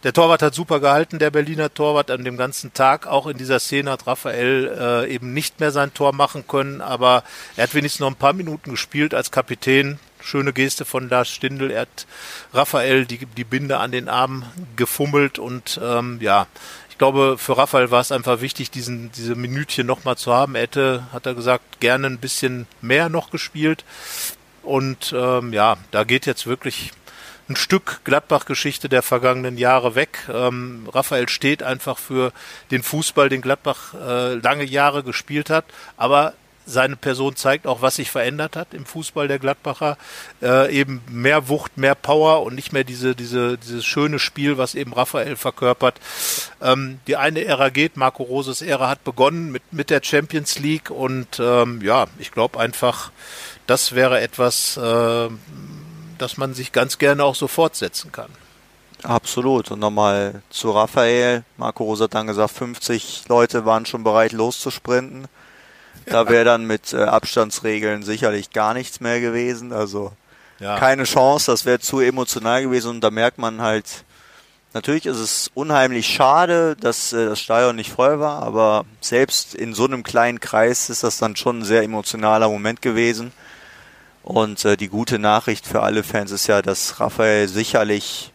[0.04, 3.06] Der Torwart hat super gehalten, der Berliner Torwart an dem ganzen Tag.
[3.06, 7.24] Auch in dieser Szene hat Raphael äh, eben nicht mehr sein Tor machen können, aber
[7.56, 11.70] er hat wenigstens noch ein paar Minuten gespielt als Kapitän schöne Geste von Lars Stindl.
[11.70, 12.06] Er hat
[12.52, 14.44] Raphael die, die Binde an den Arm
[14.76, 16.46] gefummelt und ähm, ja,
[16.98, 20.56] ich glaube, für Raphael war es einfach wichtig, diesen, diese Minütchen nochmal zu haben.
[20.56, 23.84] Er hätte, hat er gesagt, gerne ein bisschen mehr noch gespielt.
[24.64, 26.90] Und ähm, ja, da geht jetzt wirklich
[27.48, 30.28] ein Stück Gladbach-Geschichte der vergangenen Jahre weg.
[30.28, 32.32] Ähm, Raphael steht einfach für
[32.72, 36.34] den Fußball, den Gladbach äh, lange Jahre gespielt hat, aber
[36.68, 39.96] seine Person zeigt auch, was sich verändert hat im Fußball der Gladbacher.
[40.42, 44.74] Äh, eben mehr Wucht, mehr Power und nicht mehr diese, diese, dieses schöne Spiel, was
[44.74, 45.98] eben Raphael verkörpert.
[46.60, 50.90] Ähm, die eine Ära geht, Marco Roses Ära hat begonnen mit, mit der Champions League
[50.90, 53.10] und ähm, ja, ich glaube einfach,
[53.66, 55.28] das wäre etwas, äh,
[56.18, 58.30] das man sich ganz gerne auch so fortsetzen kann.
[59.02, 59.70] Absolut.
[59.70, 61.44] Und nochmal zu Raphael.
[61.56, 65.28] Marco Rosa hat dann gesagt, 50 Leute waren schon bereit loszusprinten.
[66.06, 69.72] Da wäre dann mit äh, Abstandsregeln sicherlich gar nichts mehr gewesen.
[69.72, 70.12] Also
[70.58, 70.78] ja.
[70.78, 72.90] keine Chance, das wäre zu emotional gewesen.
[72.90, 74.04] Und da merkt man halt,
[74.74, 79.74] natürlich ist es unheimlich schade, dass äh, das Stadion nicht voll war, aber selbst in
[79.74, 83.32] so einem kleinen Kreis ist das dann schon ein sehr emotionaler Moment gewesen.
[84.22, 88.32] Und äh, die gute Nachricht für alle Fans ist ja, dass Raphael sicherlich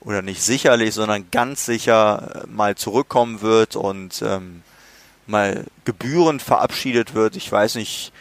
[0.00, 4.62] oder nicht sicherlich, sondern ganz sicher äh, mal zurückkommen wird und ähm,
[5.26, 7.36] mal gebührend verabschiedet wird.
[7.36, 8.12] Ich weiß nicht,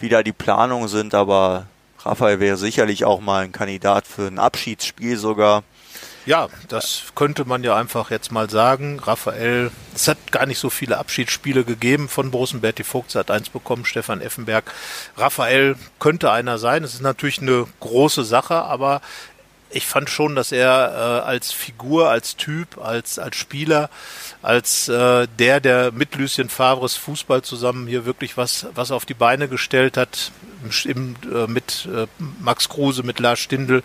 [0.00, 1.66] wie da die Planungen sind, aber
[2.00, 5.62] Raphael wäre sicherlich auch mal ein Kandidat für ein Abschiedsspiel sogar.
[6.26, 8.98] Ja, das könnte man ja einfach jetzt mal sagen.
[8.98, 12.62] Raphael, es hat gar nicht so viele Abschiedsspiele gegeben von Borussen.
[12.62, 14.72] Berti Vogt hat eins bekommen, Stefan Effenberg.
[15.18, 16.82] Raphael könnte einer sein.
[16.82, 19.02] Es ist natürlich eine große Sache, aber
[19.74, 23.90] ich fand schon, dass er äh, als Figur, als Typ, als, als Spieler,
[24.40, 29.14] als äh, der, der mit Lucien Favres Fußball zusammen hier wirklich was, was auf die
[29.14, 30.30] Beine gestellt hat,
[30.84, 32.06] im, äh, mit äh,
[32.40, 33.82] Max Kruse, mit Lars Stindl,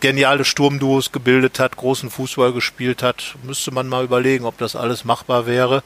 [0.00, 3.36] geniale Sturmduos gebildet hat, großen Fußball gespielt hat.
[3.42, 5.82] Müsste man mal überlegen, ob das alles machbar wäre.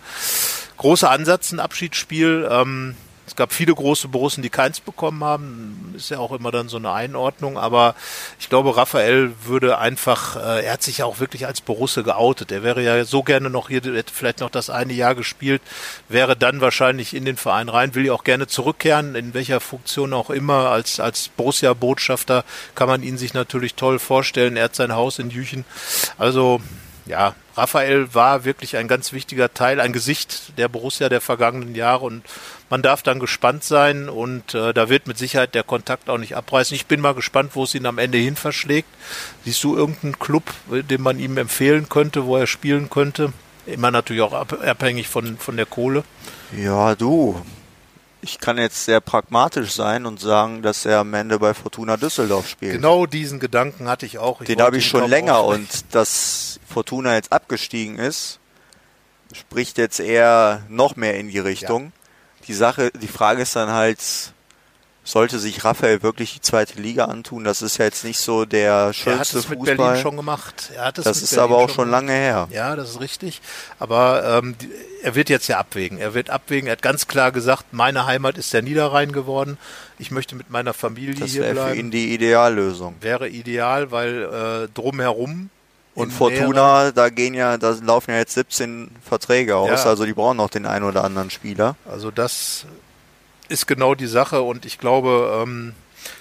[0.79, 2.49] Großer Ansatz, ein Abschiedsspiel.
[2.51, 5.95] Ähm, es gab viele große Borussen, die keins bekommen haben.
[5.97, 7.57] Ist ja auch immer dann so eine Einordnung.
[7.57, 7.95] Aber
[8.39, 12.53] ich glaube, Raphael würde einfach, äh, er hat sich ja auch wirklich als Borusse geoutet.
[12.53, 15.63] Er wäre ja so gerne noch hier, hätte vielleicht noch das eine Jahr gespielt,
[16.09, 20.13] wäre dann wahrscheinlich in den Verein rein, will ja auch gerne zurückkehren, in welcher Funktion
[20.13, 20.69] auch immer.
[20.69, 24.57] Als, als Borussia-Botschafter kann man ihn sich natürlich toll vorstellen.
[24.57, 25.65] Er hat sein Haus in Jüchen.
[26.19, 26.61] Also,
[27.07, 32.05] ja, Raphael war wirklich ein ganz wichtiger Teil, ein Gesicht der Borussia der vergangenen Jahre
[32.05, 32.23] und
[32.75, 36.35] man darf dann gespannt sein und äh, da wird mit Sicherheit der Kontakt auch nicht
[36.35, 36.75] abreißen.
[36.75, 38.89] Ich bin mal gespannt, wo es ihn am Ende hin verschlägt.
[39.45, 43.33] Siehst du irgendeinen Club, den man ihm empfehlen könnte, wo er spielen könnte?
[43.65, 46.03] Immer natürlich auch abhängig von, von der Kohle.
[46.51, 47.41] Ja, du.
[48.23, 52.49] Ich kann jetzt sehr pragmatisch sein und sagen, dass er am Ende bei Fortuna Düsseldorf
[52.49, 52.73] spielt.
[52.73, 54.41] Genau diesen Gedanken hatte ich auch.
[54.41, 58.41] Ich Den habe ich schon länger und dass Fortuna jetzt abgestiegen ist,
[59.33, 61.85] spricht jetzt eher noch mehr in die Richtung.
[61.85, 62.04] Ja
[62.45, 63.99] die Sache, die Frage ist dann halt,
[65.07, 67.45] sollte sich Raphael wirklich die zweite Liga antun?
[67.45, 69.57] Das ist ja jetzt nicht so der schönste er hat es Fußball.
[69.57, 70.71] mit Berlin schon gemacht.
[70.75, 72.49] Er hat es das ist Berlin aber auch schon lange her.
[72.51, 73.43] Ja, das ist richtig.
[73.79, 74.57] Aber ähm,
[75.03, 75.99] er wird jetzt ja abwägen.
[75.99, 76.69] Er wird abwägen.
[76.69, 79.59] Er hat ganz klar gesagt, meine Heimat ist der Niederrhein geworden.
[79.99, 81.57] Ich möchte mit meiner Familie das hier bleiben.
[81.57, 82.95] Das wäre für ihn die Ideallösung.
[83.01, 85.51] Wäre ideal, weil äh, drumherum
[85.95, 89.91] und Fortuna, da gehen ja, da laufen ja jetzt 17 Verträge aus, ja.
[89.91, 91.77] also die brauchen noch den einen oder anderen Spieler.
[91.91, 92.67] Also das
[93.49, 95.75] ist genau die Sache und ich glaube, ähm,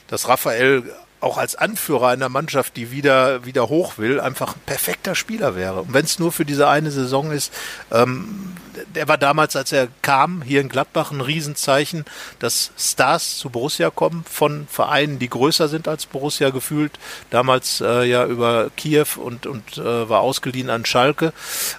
[0.07, 0.83] dass Raphael
[1.23, 5.81] auch als Anführer einer Mannschaft, die wieder, wieder hoch will, einfach ein perfekter Spieler wäre.
[5.81, 7.53] Und wenn es nur für diese eine Saison ist,
[7.91, 8.53] ähm,
[8.95, 12.05] der war damals, als er kam, hier in Gladbach ein Riesenzeichen,
[12.39, 16.91] dass Stars zu Borussia kommen von Vereinen, die größer sind als Borussia gefühlt.
[17.29, 21.33] Damals äh, ja über Kiew und, und äh, war ausgeliehen an Schalke,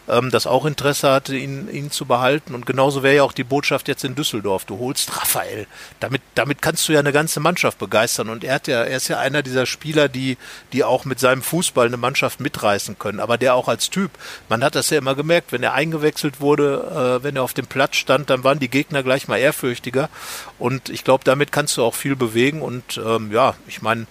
[0.09, 2.55] ähm, das auch Interesse hatte, ihn, ihn zu behalten.
[2.55, 4.65] Und genauso wäre ja auch die Botschaft jetzt in Düsseldorf.
[4.65, 5.67] Du holst Raphael.
[6.01, 8.29] Damit, damit kannst du ja eine ganze Mannschaft begeistern.
[8.29, 10.39] Und er hat ja, er ist ja einer einer dieser Spieler, die,
[10.73, 13.21] die auch mit seinem Fußball eine Mannschaft mitreißen können.
[13.21, 14.13] Aber der auch als Typ,
[14.49, 17.67] man hat das ja immer gemerkt, wenn er eingewechselt wurde, äh, wenn er auf dem
[17.67, 20.09] Platz stand, dann waren die Gegner gleich mal ehrfürchtiger.
[20.59, 22.63] Und ich glaube, damit kannst du auch viel bewegen.
[22.63, 24.07] Und ähm, ja, ich meine,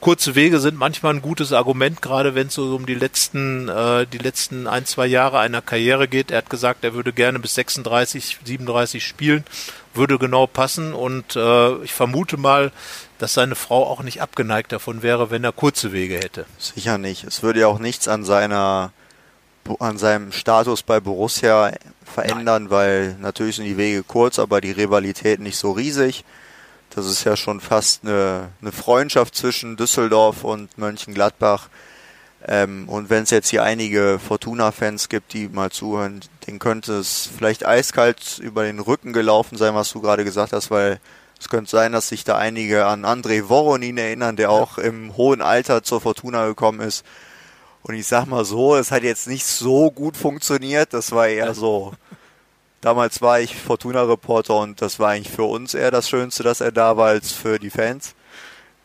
[0.00, 4.06] kurze Wege sind manchmal ein gutes Argument, gerade wenn es so um die letzten, äh,
[4.06, 6.30] die letzten ein, zwei Jahre einer Karriere geht.
[6.30, 9.44] Er hat gesagt, er würde gerne bis 36, 37 spielen
[9.96, 12.72] würde genau passen und äh, ich vermute mal,
[13.18, 16.46] dass seine Frau auch nicht abgeneigt davon wäre, wenn er kurze Wege hätte.
[16.58, 17.24] Sicher nicht.
[17.24, 18.92] Es würde ja auch nichts an seiner
[19.80, 21.72] an seinem Status bei Borussia
[22.04, 22.70] verändern, Nein.
[22.70, 26.24] weil natürlich sind die Wege kurz, aber die Rivalität nicht so riesig.
[26.90, 31.68] Das ist ja schon fast eine, eine Freundschaft zwischen Düsseldorf und Mönchengladbach.
[32.48, 37.28] Ähm, und wenn es jetzt hier einige Fortuna-Fans gibt, die mal zuhören, denen könnte es
[37.36, 41.00] vielleicht eiskalt über den Rücken gelaufen sein, was du gerade gesagt hast, weil
[41.40, 45.42] es könnte sein, dass sich da einige an Andrei Voronin erinnern, der auch im hohen
[45.42, 47.04] Alter zur Fortuna gekommen ist.
[47.82, 50.92] Und ich sag mal so, es hat jetzt nicht so gut funktioniert.
[50.92, 51.92] Das war eher so.
[52.80, 56.72] Damals war ich Fortuna-Reporter und das war eigentlich für uns eher das Schönste, dass er
[56.72, 58.15] da war, als für die Fans.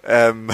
[0.06, 0.50] Ähm,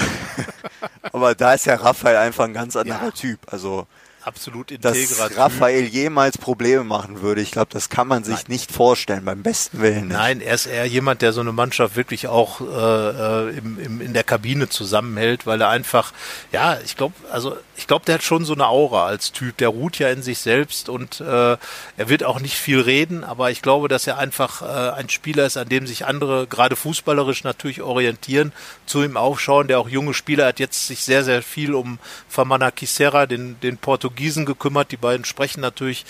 [1.12, 3.10] aber da ist ja Raphael einfach ein ganz anderer ja.
[3.10, 3.40] Typ.
[3.50, 3.86] Also
[4.28, 8.44] absolut integer Dass Raphael jemals Probleme machen würde, ich glaube, das kann man sich Nein.
[8.48, 10.08] nicht vorstellen, beim besten Willen.
[10.08, 10.16] Nicht.
[10.16, 14.12] Nein, er ist eher jemand, der so eine Mannschaft wirklich auch äh, im, im, in
[14.12, 16.12] der Kabine zusammenhält, weil er einfach,
[16.52, 19.56] ja, ich glaube, also ich glaube, der hat schon so eine Aura als Typ.
[19.56, 23.50] Der ruht ja in sich selbst und äh, er wird auch nicht viel reden, aber
[23.50, 27.44] ich glaube, dass er einfach äh, ein Spieler ist, an dem sich andere, gerade fußballerisch
[27.44, 28.52] natürlich orientieren,
[28.84, 32.70] zu ihm aufschauen, der auch junge Spieler hat jetzt sich sehr, sehr viel um Famana
[32.70, 34.90] Kisera, den, den Portugiesen Portugiesen gekümmert.
[34.90, 36.04] Die beiden sprechen natürlich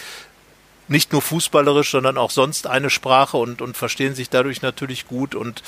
[0.91, 5.35] nicht nur fußballerisch, sondern auch sonst eine Sprache und, und verstehen sich dadurch natürlich gut.
[5.35, 5.63] Und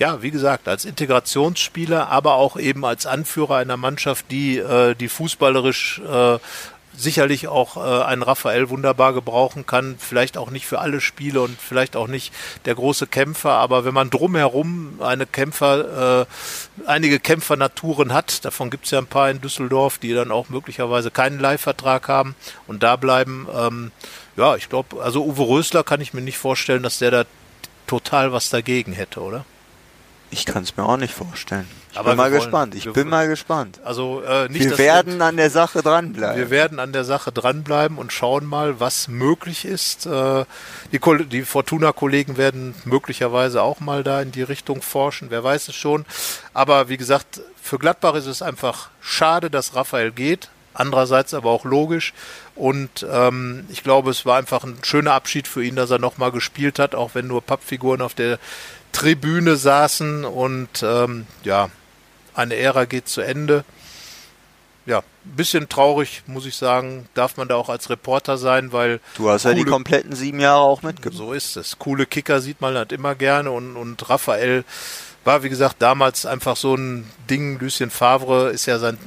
[0.00, 5.08] ja, wie gesagt, als Integrationsspieler, aber auch eben als Anführer einer Mannschaft, die, äh, die
[5.08, 6.38] fußballerisch äh,
[6.96, 9.96] sicherlich auch äh, ein Raphael wunderbar gebrauchen kann.
[9.98, 12.32] Vielleicht auch nicht für alle Spiele und vielleicht auch nicht
[12.64, 16.26] der große Kämpfer, aber wenn man drumherum eine Kämpfer, äh,
[16.86, 21.10] einige Kämpfernaturen hat, davon gibt es ja ein paar in Düsseldorf, die dann auch möglicherweise
[21.10, 22.34] keinen Leihvertrag haben
[22.66, 23.46] und da bleiben.
[23.54, 23.92] Ähm,
[24.36, 27.24] ja, ich glaube, also Uwe Rösler kann ich mir nicht vorstellen, dass der da
[27.86, 29.44] total was dagegen hätte, oder?
[30.34, 31.68] Ich kann es mir auch nicht vorstellen.
[31.92, 32.74] Ich Aber bin mal wollen, gespannt.
[32.74, 33.78] Ich bin mal gespannt.
[33.84, 36.36] Also äh, nicht, wir werden wir, an der Sache dranbleiben.
[36.36, 40.06] Wir werden an der Sache dranbleiben und schauen mal, was möglich ist.
[40.06, 40.44] Äh,
[40.90, 45.30] die, die Fortuna-Kollegen werden möglicherweise auch mal da in die Richtung forschen.
[45.30, 46.04] Wer weiß es schon.
[46.52, 50.48] Aber wie gesagt, für Gladbach ist es einfach schade, dass Raphael geht.
[50.76, 52.12] Andererseits aber auch logisch.
[52.56, 56.32] Und ähm, ich glaube, es war einfach ein schöner Abschied für ihn, dass er nochmal
[56.32, 58.40] gespielt hat, auch wenn nur Pappfiguren auf der
[58.94, 61.68] Tribüne saßen und ähm, ja,
[62.34, 63.64] eine Ära geht zu Ende.
[64.86, 69.00] Ja, ein bisschen traurig, muss ich sagen, darf man da auch als Reporter sein, weil.
[69.16, 71.16] Du hast coole, ja die kompletten sieben Jahre auch mitgemacht.
[71.16, 71.78] So ist es.
[71.78, 74.64] Coole Kicker sieht man halt immer gerne und, und Raphael
[75.24, 77.58] war, wie gesagt, damals einfach so ein Ding.
[77.58, 78.98] Lucien Favre ist ja sein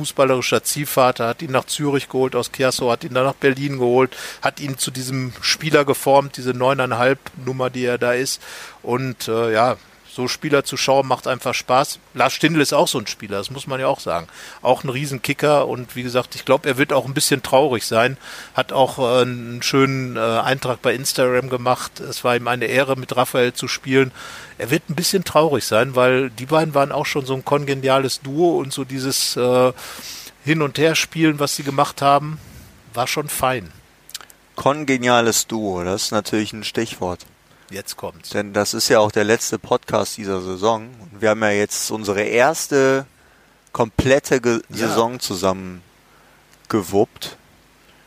[0.00, 4.16] fußballerischer Ziehvater, hat ihn nach Zürich geholt aus Chiasso, hat ihn dann nach Berlin geholt,
[4.40, 8.40] hat ihn zu diesem Spieler geformt, diese neuneinhalb Nummer, die er da ist.
[8.82, 9.76] Und äh, ja,
[10.12, 11.98] so Spieler zu schauen macht einfach Spaß.
[12.14, 14.26] Lars Stindl ist auch so ein Spieler, das muss man ja auch sagen.
[14.60, 18.16] Auch ein Riesenkicker und wie gesagt, ich glaube, er wird auch ein bisschen traurig sein.
[18.54, 22.00] Hat auch äh, einen schönen äh, Eintrag bei Instagram gemacht.
[22.00, 24.10] Es war ihm eine Ehre, mit Raphael zu spielen.
[24.58, 28.20] Er wird ein bisschen traurig sein, weil die beiden waren auch schon so ein kongeniales
[28.20, 29.72] Duo und so dieses äh,
[30.44, 32.38] Hin- und Her-Spielen, was sie gemacht haben,
[32.94, 33.70] war schon fein.
[34.56, 37.26] Kongeniales Duo, das ist natürlich ein Stichwort.
[37.70, 38.30] Jetzt kommt's.
[38.30, 40.90] Denn das ist ja auch der letzte Podcast dieser Saison.
[41.00, 43.06] Und wir haben ja jetzt unsere erste
[43.72, 44.88] komplette Ge ja.
[44.88, 45.82] Saison zusammen
[46.68, 47.36] gewuppt.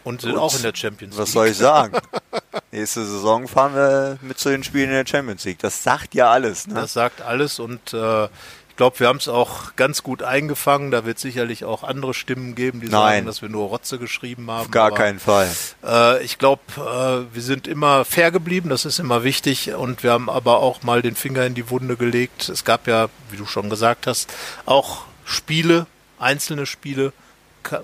[0.03, 1.21] Und sind Und auch in der Champions League.
[1.21, 1.97] Was soll ich sagen?
[2.71, 5.59] Nächste Saison fahren wir mit zu den Spielen in der Champions League.
[5.59, 6.67] Das sagt ja alles.
[6.67, 6.73] Ne?
[6.73, 8.27] Das sagt alles und äh,
[8.73, 10.89] ich glaube, wir haben es auch ganz gut eingefangen.
[10.89, 13.17] Da wird sicherlich auch andere Stimmen geben, die Nein.
[13.17, 14.61] sagen, dass wir nur Rotze geschrieben haben.
[14.61, 15.47] Auf gar Aber, keinen Fall.
[15.85, 18.69] Äh, ich glaube, äh, wir sind immer fair geblieben.
[18.69, 19.75] Das ist immer wichtig.
[19.75, 22.49] Und wir haben aber auch mal den Finger in die Wunde gelegt.
[22.49, 24.33] Es gab ja, wie du schon gesagt hast,
[24.65, 25.85] auch Spiele,
[26.17, 27.13] einzelne Spiele,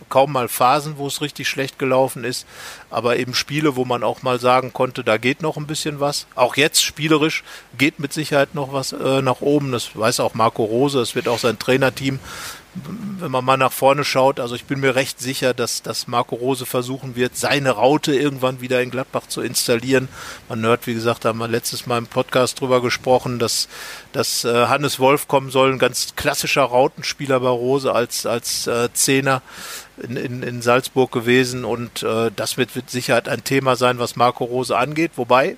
[0.09, 2.45] kaum mal Phasen, wo es richtig schlecht gelaufen ist,
[2.89, 6.27] aber eben Spiele, wo man auch mal sagen konnte, da geht noch ein bisschen was.
[6.35, 7.43] Auch jetzt spielerisch
[7.77, 9.71] geht mit Sicherheit noch was äh, nach oben.
[9.71, 10.99] Das weiß auch Marco Rose.
[10.99, 12.19] Es wird auch sein Trainerteam
[13.19, 16.35] wenn man mal nach vorne schaut, also ich bin mir recht sicher, dass, dass Marco
[16.35, 20.07] Rose versuchen wird, seine Raute irgendwann wieder in Gladbach zu installieren.
[20.47, 23.67] Man hört, wie gesagt, da haben wir letztes Mal im Podcast drüber gesprochen, dass,
[24.13, 28.89] dass äh, Hannes Wolf kommen soll, ein ganz klassischer Rautenspieler bei Rose als, als äh,
[28.93, 29.41] Zehner
[30.01, 34.15] in, in, in Salzburg gewesen und äh, das wird mit Sicherheit ein Thema sein, was
[34.15, 35.11] Marco Rose angeht.
[35.15, 35.57] Wobei,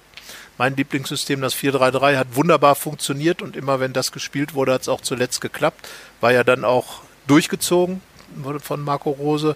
[0.57, 4.89] mein Lieblingssystem, das 4-3-3, hat wunderbar funktioniert und immer wenn das gespielt wurde, hat es
[4.89, 5.88] auch zuletzt geklappt.
[6.19, 8.01] War ja dann auch durchgezogen
[8.61, 9.55] von Marco Rose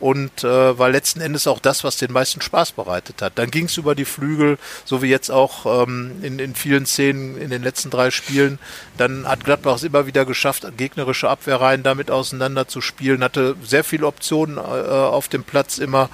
[0.00, 3.32] und äh, war letzten Endes auch das, was den meisten Spaß bereitet hat.
[3.36, 7.36] Dann ging es über die Flügel, so wie jetzt auch ähm, in, in vielen Szenen
[7.36, 8.58] in den letzten drei Spielen.
[8.96, 13.84] Dann hat Gladbach es immer wieder geschafft, gegnerische Abwehrreihen damit auseinander zu spielen, hatte sehr
[13.84, 16.08] viele Optionen äh, auf dem Platz immer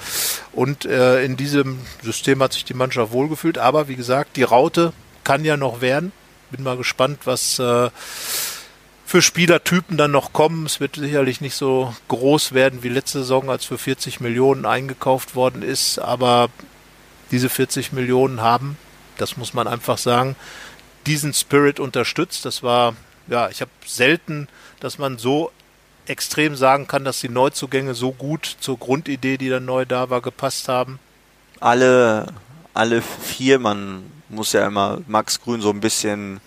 [0.52, 3.58] und äh, in diesem System hat sich die Mannschaft wohlgefühlt.
[3.58, 4.92] Aber wie gesagt, die Raute
[5.24, 6.12] kann ja noch werden.
[6.50, 7.90] Bin mal gespannt, was äh,
[9.08, 10.66] für Spielertypen dann noch kommen.
[10.66, 15.34] Es wird sicherlich nicht so groß werden wie letzte Saison, als für 40 Millionen eingekauft
[15.34, 16.50] worden ist, aber
[17.30, 18.76] diese 40 Millionen haben,
[19.16, 20.36] das muss man einfach sagen,
[21.06, 22.44] diesen Spirit unterstützt.
[22.44, 22.96] Das war,
[23.28, 24.46] ja, ich habe selten,
[24.78, 25.52] dass man so
[26.04, 30.20] extrem sagen kann, dass die Neuzugänge so gut zur Grundidee, die dann neu da war,
[30.20, 30.98] gepasst haben.
[31.60, 32.26] Alle,
[32.74, 36.42] alle vier, man muss ja immer Max Grün so ein bisschen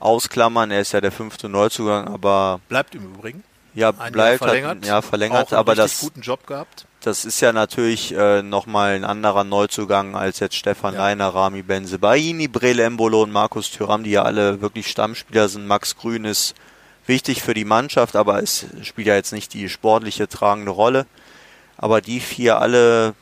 [0.00, 0.70] ausklammern.
[0.70, 3.44] Er ist ja der fünfte Neuzugang, aber bleibt im Übrigen.
[3.74, 4.78] Ja, ein bleibt verlängert.
[4.78, 6.86] Hat, ja, verlängert, aber das guten Job gehabt.
[7.02, 11.00] Das ist ja natürlich äh, nochmal ein anderer Neuzugang als jetzt Stefan ja.
[11.00, 15.66] Leiner, Rami Benzebaini, Brele Embolo und Markus Thüram, die ja alle wirklich Stammspieler sind.
[15.66, 16.54] Max Grün ist
[17.06, 21.06] wichtig für die Mannschaft, aber es spielt ja jetzt nicht die sportliche tragende Rolle.
[21.78, 23.14] Aber die vier alle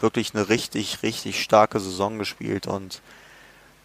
[0.00, 3.00] wirklich eine richtig, richtig starke Saison gespielt und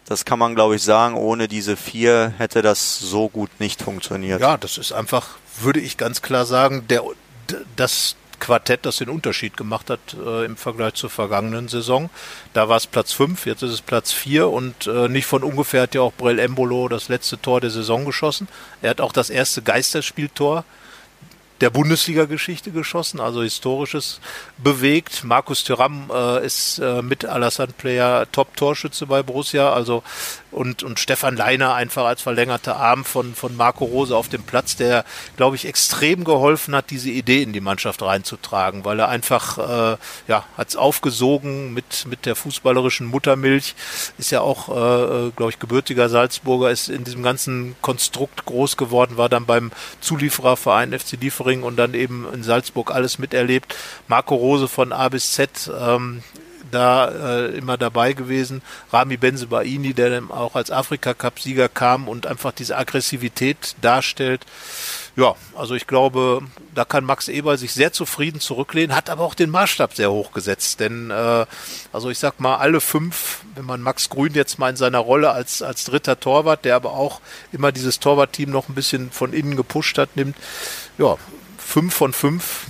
[0.08, 1.14] das kann man, glaube ich, sagen.
[1.14, 4.40] Ohne diese vier hätte das so gut nicht funktioniert.
[4.40, 7.02] Ja, das ist einfach, würde ich ganz klar sagen, der,
[7.76, 12.08] das Quartett, das den Unterschied gemacht hat äh, im Vergleich zur vergangenen Saison.
[12.54, 15.82] Da war es Platz 5, jetzt ist es Platz 4 und äh, nicht von ungefähr
[15.82, 18.48] hat ja auch Brell Embolo das letzte Tor der Saison geschossen.
[18.80, 20.64] Er hat auch das erste Geisterspieltor
[21.60, 24.20] der Bundesliga-Geschichte geschossen, also historisches
[24.58, 25.24] bewegt.
[25.24, 30.02] Markus Thuram äh, ist äh, mit Alassane Player Top-Torschütze bei Borussia, also
[30.50, 34.76] und, und Stefan Leiner einfach als verlängerter Arm von, von Marco Rose auf dem Platz,
[34.76, 35.04] der,
[35.36, 39.96] glaube ich, extrem geholfen hat, diese Idee in die Mannschaft reinzutragen, weil er einfach, äh,
[40.26, 43.74] ja, hat es aufgesogen mit, mit der fußballerischen Muttermilch,
[44.18, 49.16] ist ja auch, äh, glaube ich, gebürtiger Salzburger, ist in diesem ganzen Konstrukt groß geworden,
[49.16, 49.70] war dann beim
[50.00, 53.74] Zuliefererverein FC Liefering und dann eben in Salzburg alles miterlebt.
[54.06, 56.22] Marco Rose von A bis Z, ähm,
[56.70, 58.62] da äh, immer dabei gewesen.
[58.92, 64.44] Rami Benzebaini, der dann auch als Afrika-Cup-Sieger kam und einfach diese Aggressivität darstellt.
[65.16, 66.42] Ja, also ich glaube,
[66.74, 70.32] da kann Max Eber sich sehr zufrieden zurücklehnen, hat aber auch den Maßstab sehr hoch
[70.32, 70.78] gesetzt.
[70.78, 71.44] Denn, äh,
[71.92, 75.32] also ich sag mal, alle fünf, wenn man Max Grün jetzt mal in seiner Rolle
[75.32, 79.56] als, als dritter Torwart, der aber auch immer dieses Torwartteam noch ein bisschen von innen
[79.56, 80.36] gepusht hat, nimmt,
[80.98, 81.16] ja,
[81.58, 82.66] fünf von fünf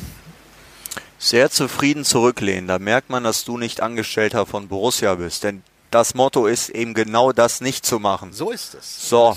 [1.19, 2.69] sehr zufrieden zurücklehnen.
[2.69, 5.45] Da merkt man, dass du nicht Angestellter von Borussia bist.
[5.45, 8.33] Denn das Motto ist eben genau das nicht zu machen.
[8.33, 9.09] So ist es.
[9.09, 9.37] So.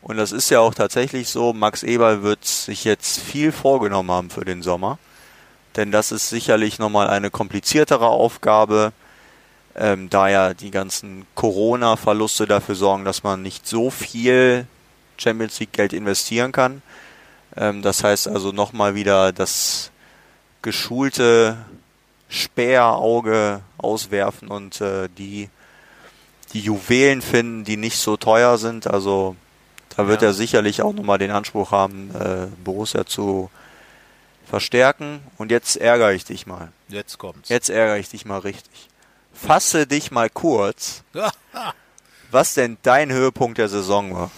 [0.00, 1.52] Und das ist ja auch tatsächlich so.
[1.52, 4.98] Max Eber wird sich jetzt viel vorgenommen haben für den Sommer.
[5.76, 8.92] Denn das ist sicherlich nochmal eine kompliziertere Aufgabe,
[9.76, 14.66] ähm, da ja die ganzen Corona-Verluste dafür sorgen, dass man nicht so viel
[15.18, 16.82] Champions League Geld investieren kann.
[17.56, 19.90] Ähm, das heißt also nochmal wieder das
[20.62, 21.56] geschulte
[22.28, 25.48] Späherauge auswerfen und äh, die,
[26.52, 28.86] die Juwelen finden, die nicht so teuer sind.
[28.86, 29.36] Also
[29.96, 30.28] da wird ja.
[30.28, 33.50] er sicherlich auch nochmal den Anspruch haben, äh, Borussia zu
[34.48, 35.20] verstärken.
[35.38, 36.72] Und jetzt ärgere ich dich mal.
[36.88, 37.48] Jetzt kommt's.
[37.48, 38.88] Jetzt ärgere ich dich mal richtig.
[39.32, 41.02] Fasse dich mal kurz,
[42.30, 44.30] was denn dein Höhepunkt der Saison war.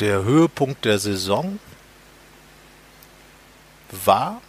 [0.00, 1.58] Der Höhepunkt der Saison
[3.90, 4.40] war.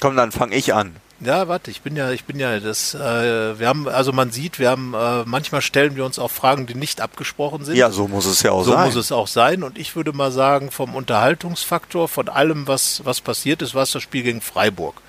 [0.00, 0.96] Komm, dann fange ich an.
[1.20, 4.58] Ja, warte, ich bin ja, ich bin ja das, äh, wir haben, also man sieht,
[4.58, 7.76] wir haben, äh, manchmal stellen wir uns auch Fragen, die nicht abgesprochen sind.
[7.76, 8.80] Ja, so muss es ja auch so sein.
[8.80, 9.62] So muss es auch sein.
[9.64, 13.90] Und ich würde mal sagen, vom Unterhaltungsfaktor, von allem, was, was passiert ist, war es
[13.92, 15.00] das Spiel gegen Freiburg.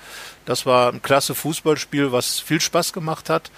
[0.46, 3.50] Das war ein klasse Fußballspiel, was viel Spaß gemacht hat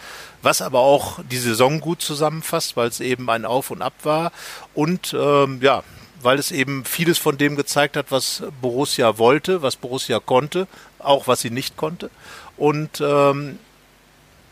[0.42, 4.32] was aber auch die Saison gut zusammenfasst, weil es eben ein Auf und Ab war
[4.74, 5.82] und ähm, ja,
[6.22, 10.66] weil es eben vieles von dem gezeigt hat, was Borussia wollte, was Borussia konnte,
[10.98, 12.10] auch was sie nicht konnte.
[12.56, 13.58] Und ähm,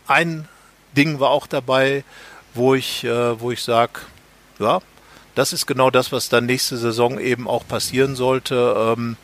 [0.06, 0.48] ein
[0.96, 2.04] Ding war auch dabei,
[2.54, 4.00] wo ich, äh, wo ich sage,
[4.58, 4.80] ja,
[5.34, 8.94] das ist genau das, was dann nächste Saison eben auch passieren sollte.
[8.98, 9.16] Ähm,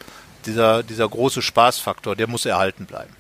[0.47, 3.15] dieser, dieser große Spaßfaktor, der muss erhalten bleiben.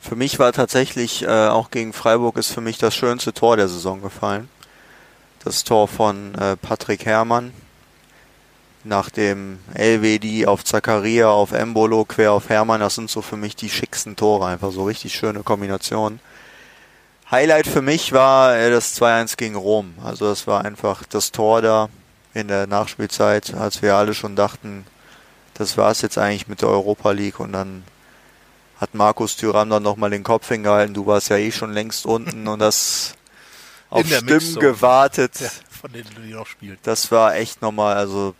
[0.00, 3.68] Für mich war tatsächlich äh, auch gegen Freiburg ist für mich das schönste Tor der
[3.68, 4.50] Saison gefallen.
[5.42, 7.54] Das Tor von äh, Patrick Herrmann
[8.84, 12.80] nach dem LWD auf Zakaria, auf Embolo, quer auf Hermann.
[12.80, 16.20] Das sind so für mich die schicksten Tore, einfach so richtig schöne Kombinationen.
[17.30, 19.94] Highlight für mich war äh, das 2-1 gegen Rom.
[20.04, 21.88] Also das war einfach das Tor da
[22.34, 24.84] in der Nachspielzeit, als wir alle schon dachten,
[25.54, 27.84] das war es jetzt eigentlich mit der Europa League und dann
[28.80, 32.48] hat Markus Thüram dann nochmal den Kopf hingehalten, du warst ja eh schon längst unten
[32.48, 33.14] und das
[33.90, 34.60] auf Stimmen Mixzone.
[34.60, 35.40] gewartet.
[35.40, 35.48] Ja,
[35.80, 36.86] von denen du noch spielst.
[36.86, 38.34] Das war echt nochmal, also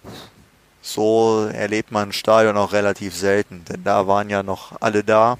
[0.85, 5.39] so erlebt man ein Stadion auch relativ selten, denn da waren ja noch alle da.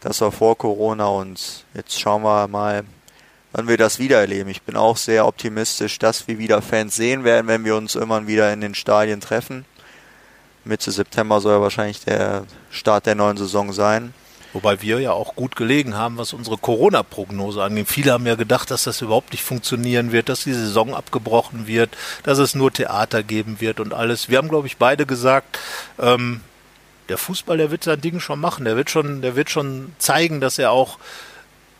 [0.00, 2.84] Das war vor Corona und jetzt schauen wir mal,
[3.50, 4.48] wann wir das wieder erleben.
[4.48, 8.28] Ich bin auch sehr optimistisch, dass wir wieder Fans sehen werden, wenn wir uns irgendwann
[8.28, 9.64] wieder in den Stadien treffen.
[10.64, 14.14] Mitte September soll ja wahrscheinlich der Start der neuen Saison sein.
[14.52, 17.88] Wobei wir ja auch gut gelegen haben, was unsere Corona-Prognose angeht.
[17.88, 21.90] Viele haben ja gedacht, dass das überhaupt nicht funktionieren wird, dass die Saison abgebrochen wird,
[22.22, 24.28] dass es nur Theater geben wird und alles.
[24.28, 25.58] Wir haben, glaube ich, beide gesagt,
[25.98, 26.40] ähm,
[27.08, 28.64] der Fußball, der wird sein Ding schon machen.
[28.64, 30.98] Der wird schon, der wird schon zeigen, dass er auch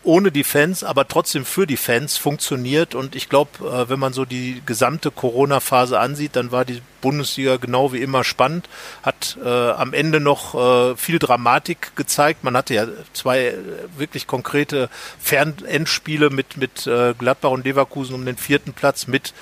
[0.07, 2.95] ohne die Fans, aber trotzdem für die Fans funktioniert.
[2.95, 7.57] Und ich glaube, äh, wenn man so die gesamte Corona-Phase ansieht, dann war die Bundesliga
[7.57, 8.69] genau wie immer spannend,
[9.03, 12.43] hat äh, am Ende noch äh, viel Dramatik gezeigt.
[12.43, 13.55] Man hatte ja zwei äh,
[13.97, 14.89] wirklich konkrete
[15.19, 19.33] Fernendspiele mit, mit äh, Gladbach und Leverkusen um den vierten Platz, mit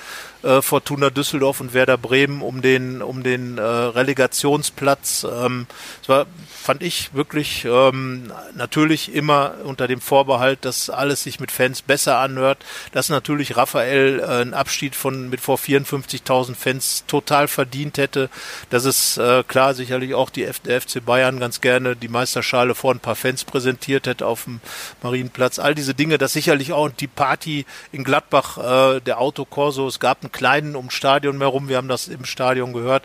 [0.46, 5.26] äh, Fortuna Düsseldorf und Werder Bremen um den, um den äh, Relegationsplatz.
[5.30, 5.66] Ähm,
[6.02, 11.50] es war, fand ich wirklich ähm, natürlich immer unter dem Vorbehalt, dass alles sich mit
[11.50, 12.58] Fans besser anhört,
[12.92, 18.30] dass natürlich Raphael äh, einen Abschied von mit vor 54.000 Fans total verdient hätte,
[18.70, 22.74] dass es äh, klar sicherlich auch die F der FC Bayern ganz gerne die Meisterschale
[22.74, 24.60] vor ein paar Fans präsentiert hätte auf dem
[25.02, 25.58] Marienplatz.
[25.58, 28.58] All diese Dinge, dass sicherlich auch die Party in Gladbach,
[28.96, 32.74] äh, der Autokorso, es gab einen kleinen um Stadion herum, wir haben das im Stadion
[32.74, 33.04] gehört,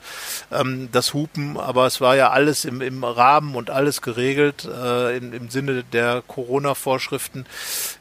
[0.52, 5.16] ähm, das Hupen, aber es war ja alles im, im Rahmen und alles geregelt äh,
[5.16, 7.46] im, im Sinne der Corona-Vorschriften.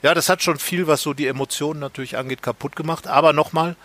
[0.02, 3.06] Ja, das hat schon viel, was so die Emotionen natürlich angeht, kaputt gemacht.
[3.06, 3.76] Aber nochmal,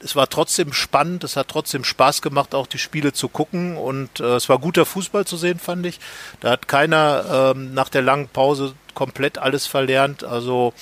[0.00, 4.20] es war trotzdem spannend, es hat trotzdem Spaß gemacht, auch die Spiele zu gucken und
[4.20, 6.00] äh, es war guter Fußball zu sehen, fand ich.
[6.40, 10.24] Da hat keiner ähm, nach der langen Pause komplett alles verlernt.
[10.24, 10.72] Also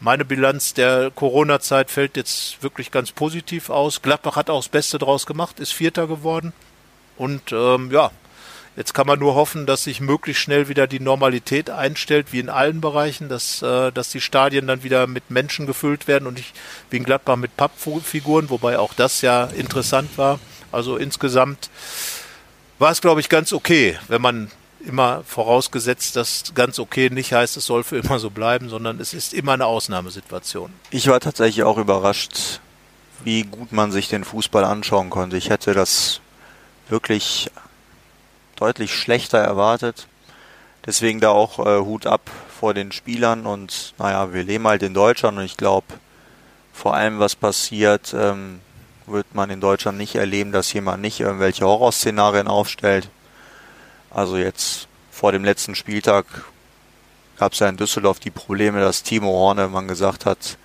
[0.00, 4.02] meine Bilanz der Corona-Zeit fällt jetzt wirklich ganz positiv aus.
[4.02, 6.52] Gladbach hat auch das Beste draus gemacht, ist Vierter geworden.
[7.16, 8.10] Und ähm, ja,
[8.76, 12.50] jetzt kann man nur hoffen, dass sich möglichst schnell wieder die Normalität einstellt, wie in
[12.50, 16.54] allen Bereichen, dass, äh, dass die Stadien dann wieder mit Menschen gefüllt werden und nicht
[16.90, 20.38] wie in Gladbach mit Pappfiguren, wobei auch das ja interessant war.
[20.72, 21.70] Also insgesamt
[22.78, 24.50] war es, glaube ich, ganz okay, wenn man
[24.86, 29.12] immer vorausgesetzt, dass ganz okay nicht heißt, es soll für immer so bleiben, sondern es
[29.12, 30.72] ist immer eine Ausnahmesituation.
[30.90, 32.60] Ich war tatsächlich auch überrascht,
[33.24, 35.36] wie gut man sich den Fußball anschauen konnte.
[35.36, 36.20] Ich hätte das
[36.88, 37.50] wirklich
[38.56, 40.06] deutlich schlechter erwartet.
[40.86, 44.94] Deswegen da auch äh, Hut ab vor den Spielern und naja, wir leben halt in
[44.94, 45.86] Deutschland und ich glaube,
[46.72, 48.60] vor allem was passiert, ähm,
[49.06, 53.08] wird man in Deutschland nicht erleben, dass jemand nicht irgendwelche Horrorszenarien aufstellt.
[54.16, 56.24] Also jetzt vor dem letzten Spieltag
[57.36, 60.56] gab es ja in Düsseldorf die Probleme, dass Timo Hornemann gesagt hat,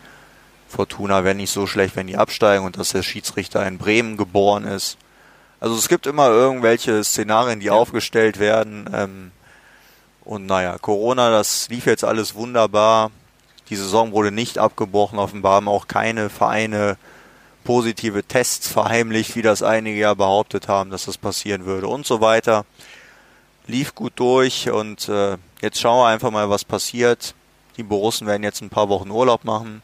[0.69, 4.63] Fortuna wäre nicht so schlecht, wenn die absteigen und dass der Schiedsrichter in Bremen geboren
[4.63, 4.97] ist.
[5.59, 7.73] Also es gibt immer irgendwelche Szenarien, die ja.
[7.73, 8.89] aufgestellt werden.
[8.93, 9.31] Ähm,
[10.23, 13.11] und naja, Corona, das lief jetzt alles wunderbar.
[13.67, 15.19] Die Saison wurde nicht abgebrochen.
[15.19, 16.95] Offenbar haben auch keine Vereine
[17.65, 22.21] positive Tests verheimlicht, wie das einige ja behauptet haben, dass das passieren würde und so
[22.21, 22.65] weiter
[23.67, 27.33] lief gut durch und äh, jetzt schauen wir einfach mal, was passiert.
[27.77, 29.81] Die Borussen werden jetzt ein paar Wochen Urlaub machen.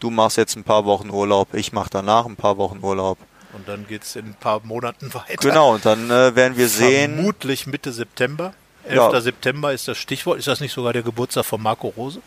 [0.00, 3.18] Du machst jetzt ein paar Wochen Urlaub, ich mache danach ein paar Wochen Urlaub.
[3.52, 5.36] Und dann geht es in ein paar Monaten weiter.
[5.40, 7.14] Genau, und dann äh, werden wir sehen.
[7.14, 8.52] Vermutlich Mitte September.
[8.84, 8.96] 11.
[8.96, 9.20] Ja.
[9.20, 10.38] September ist das Stichwort.
[10.38, 12.20] Ist das nicht sogar der Geburtstag von Marco Rose?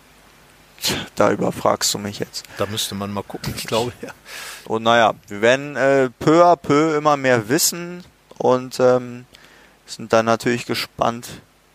[1.15, 2.45] Da überfragst du mich jetzt.
[2.57, 4.11] Da müsste man mal gucken, ich glaube ja.
[4.65, 8.03] Und naja, wir werden äh, peu à peu immer mehr wissen
[8.37, 9.25] und ähm,
[9.95, 11.27] sind dann natürlich gespannt,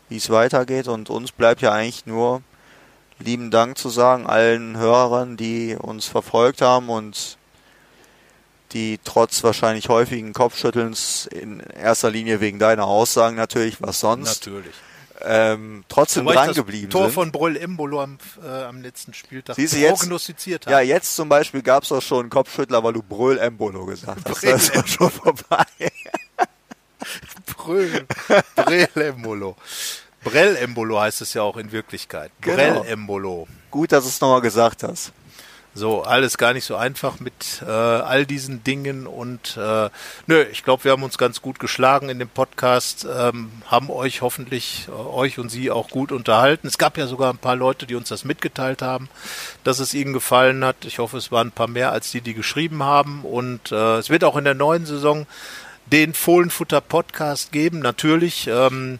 [0.09, 0.89] wie es weitergeht.
[0.89, 2.43] Und uns bleibt ja eigentlich nur
[3.19, 7.39] lieben Dank zu sagen allen Hörern, die uns verfolgt haben und
[8.73, 14.47] die trotz wahrscheinlich häufigen Kopfschüttelns in erster Linie wegen deiner Aussagen natürlich, was sonst.
[14.47, 14.75] Natürlich.
[15.23, 17.12] ähm, trotzdem Wobei dran das geblieben Tor sind.
[17.12, 20.85] von Brüll Embolo am, äh, am letzten Spieltag Siehst du jetzt- prognostiziert Ja, habe.
[20.87, 24.43] jetzt zum Beispiel gab es auch schon einen Kopfschüttler, weil du Brüll Embolo gesagt hast.
[24.45, 25.65] Das ist doch schon vorbei.
[27.47, 28.07] Brüll,
[28.57, 29.57] Brell Embolo.
[30.23, 32.31] Brell Embolo heißt es ja auch in Wirklichkeit.
[32.41, 32.57] Genau.
[32.57, 33.47] Brell Embolo.
[33.71, 35.13] Gut, dass du es nochmal gesagt hast.
[35.77, 39.91] So, alles gar nicht so einfach mit äh, all diesen Dingen und äh,
[40.29, 44.23] nö, ich glaube, wir haben uns ganz gut geschlagen in dem Podcast, ähm, haben euch
[44.23, 46.69] hoffentlich, äh, euch und Sie auch gut unterhalten.
[46.69, 49.09] Es gab ja sogar ein paar Leute, die uns das mitgeteilt haben,
[49.65, 50.85] dass es ihnen gefallen hat.
[50.85, 54.11] Ich hoffe, es waren ein paar mehr als die, die geschrieben haben und äh, es
[54.11, 55.27] wird auch in der neuen Saison
[55.87, 58.47] den Fohlenfutter Podcast geben, natürlich.
[58.49, 58.99] Ähm,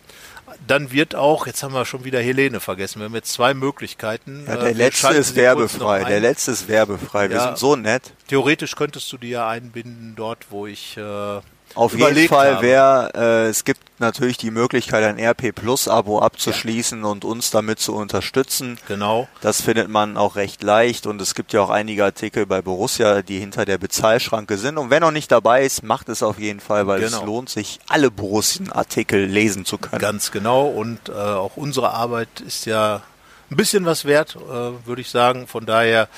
[0.67, 4.45] dann wird auch, jetzt haben wir schon wieder Helene vergessen, wir haben jetzt zwei Möglichkeiten.
[4.47, 6.01] Ja, Äh, der letzte ist sie kurz noch werbefrei.
[6.05, 6.07] ein.
[6.07, 7.29] Der letzte ist werbefrei.
[7.31, 8.13] Wir sind so nett.
[8.29, 11.41] Theoretisch könntest du die ja einbinden dort, wo ich äh,
[11.75, 17.03] Auf jeden Fall wäre, äh, es gibt natürlich die Möglichkeit, ein RP Plus Abo abzuschließen
[17.05, 18.79] und uns damit zu unterstützen.
[18.87, 19.27] Genau.
[19.41, 23.23] Das findet man auch recht leicht und es gibt ja auch einige Artikel bei Borussia,
[23.23, 24.79] die hinter der Bezahlschranke sind.
[24.79, 27.19] Und wer noch nicht dabei ist, macht es auf jeden Fall, weil Genau.
[27.19, 30.01] es lohnt sich, alle Borussien-Artikel lesen zu können.
[30.01, 30.67] Ganz genau.
[30.69, 33.03] Und äh, auch unsere Arbeit ist ja
[33.51, 35.49] ein bisschen was wert, äh, würde ich sagen.
[35.49, 36.09] Von daher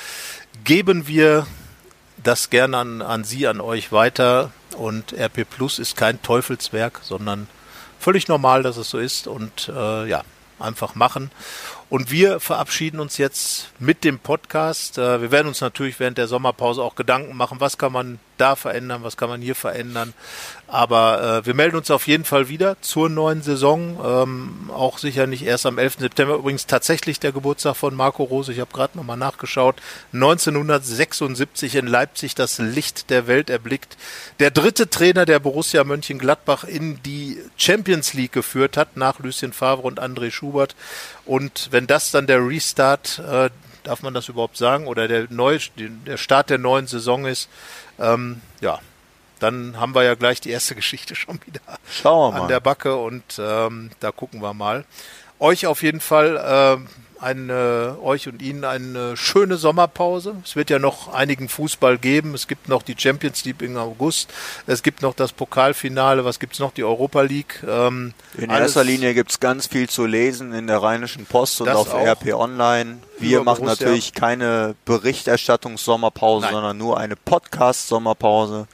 [0.64, 1.46] geben wir
[2.26, 4.50] das gerne an, an Sie, an euch weiter.
[4.76, 7.48] Und RP Plus ist kein Teufelswerk, sondern
[7.98, 9.26] völlig normal, dass es so ist.
[9.26, 10.22] Und äh, ja,
[10.58, 11.30] einfach machen.
[11.88, 14.98] Und wir verabschieden uns jetzt mit dem Podcast.
[14.98, 18.56] Äh, wir werden uns natürlich während der Sommerpause auch Gedanken machen, was kann man da
[18.56, 20.12] verändern, was kann man hier verändern.
[20.68, 23.98] Aber äh, wir melden uns auf jeden Fall wieder zur neuen Saison.
[24.04, 25.98] Ähm, auch sicher nicht erst am 11.
[26.00, 26.34] September.
[26.34, 28.52] Übrigens tatsächlich der Geburtstag von Marco Rose.
[28.52, 29.76] Ich habe gerade nochmal nachgeschaut.
[30.12, 33.96] 1976 in Leipzig das Licht der Welt erblickt.
[34.40, 39.82] Der dritte Trainer der Borussia Mönchengladbach in die Champions League geführt hat, nach Lucien Favre
[39.82, 40.74] und André Schubert.
[41.24, 43.50] Und wenn das dann der Restart, äh,
[43.84, 47.48] darf man das überhaupt sagen, oder der, neue, der Start der neuen Saison ist,
[48.00, 48.80] ähm, ja,
[49.38, 51.60] dann haben wir ja gleich die erste Geschichte schon wieder
[51.90, 52.48] Schauen wir an mal.
[52.48, 54.84] der Backe und ähm, da gucken wir mal.
[55.38, 56.86] Euch auf jeden Fall ähm,
[57.20, 60.36] eine, euch und Ihnen eine schöne Sommerpause.
[60.44, 62.34] Es wird ja noch einigen Fußball geben.
[62.34, 64.32] Es gibt noch die Champions League im August.
[64.66, 66.24] Es gibt noch das Pokalfinale.
[66.24, 66.72] Was gibt's noch?
[66.72, 67.62] Die Europa League.
[67.66, 71.92] Ähm, In erster Linie gibt's ganz viel zu lesen in der Rheinischen Post und auf.
[71.94, 72.98] RP Online.
[73.18, 73.86] Wir machen Borussia.
[73.86, 78.66] natürlich keine Berichterstattungssommerpause, sondern nur eine Podcast-Sommerpause.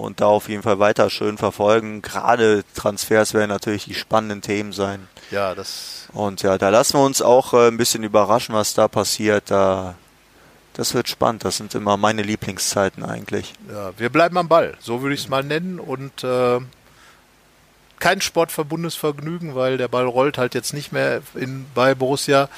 [0.00, 2.00] Und da auf jeden Fall weiter schön verfolgen.
[2.00, 5.08] Gerade Transfers werden natürlich die spannenden Themen sein.
[5.30, 8.88] Ja, das Und ja, da lassen wir uns auch äh, ein bisschen überraschen, was da
[8.88, 9.50] passiert.
[9.50, 9.94] Da,
[10.72, 11.44] das wird spannend.
[11.44, 13.52] Das sind immer meine Lieblingszeiten eigentlich.
[13.70, 15.78] Ja, wir bleiben am Ball, so würde ich es mal nennen.
[15.78, 16.60] Und äh,
[17.98, 22.48] kein sportverbundenes Vergnügen, weil der Ball rollt halt jetzt nicht mehr in, bei Borussia.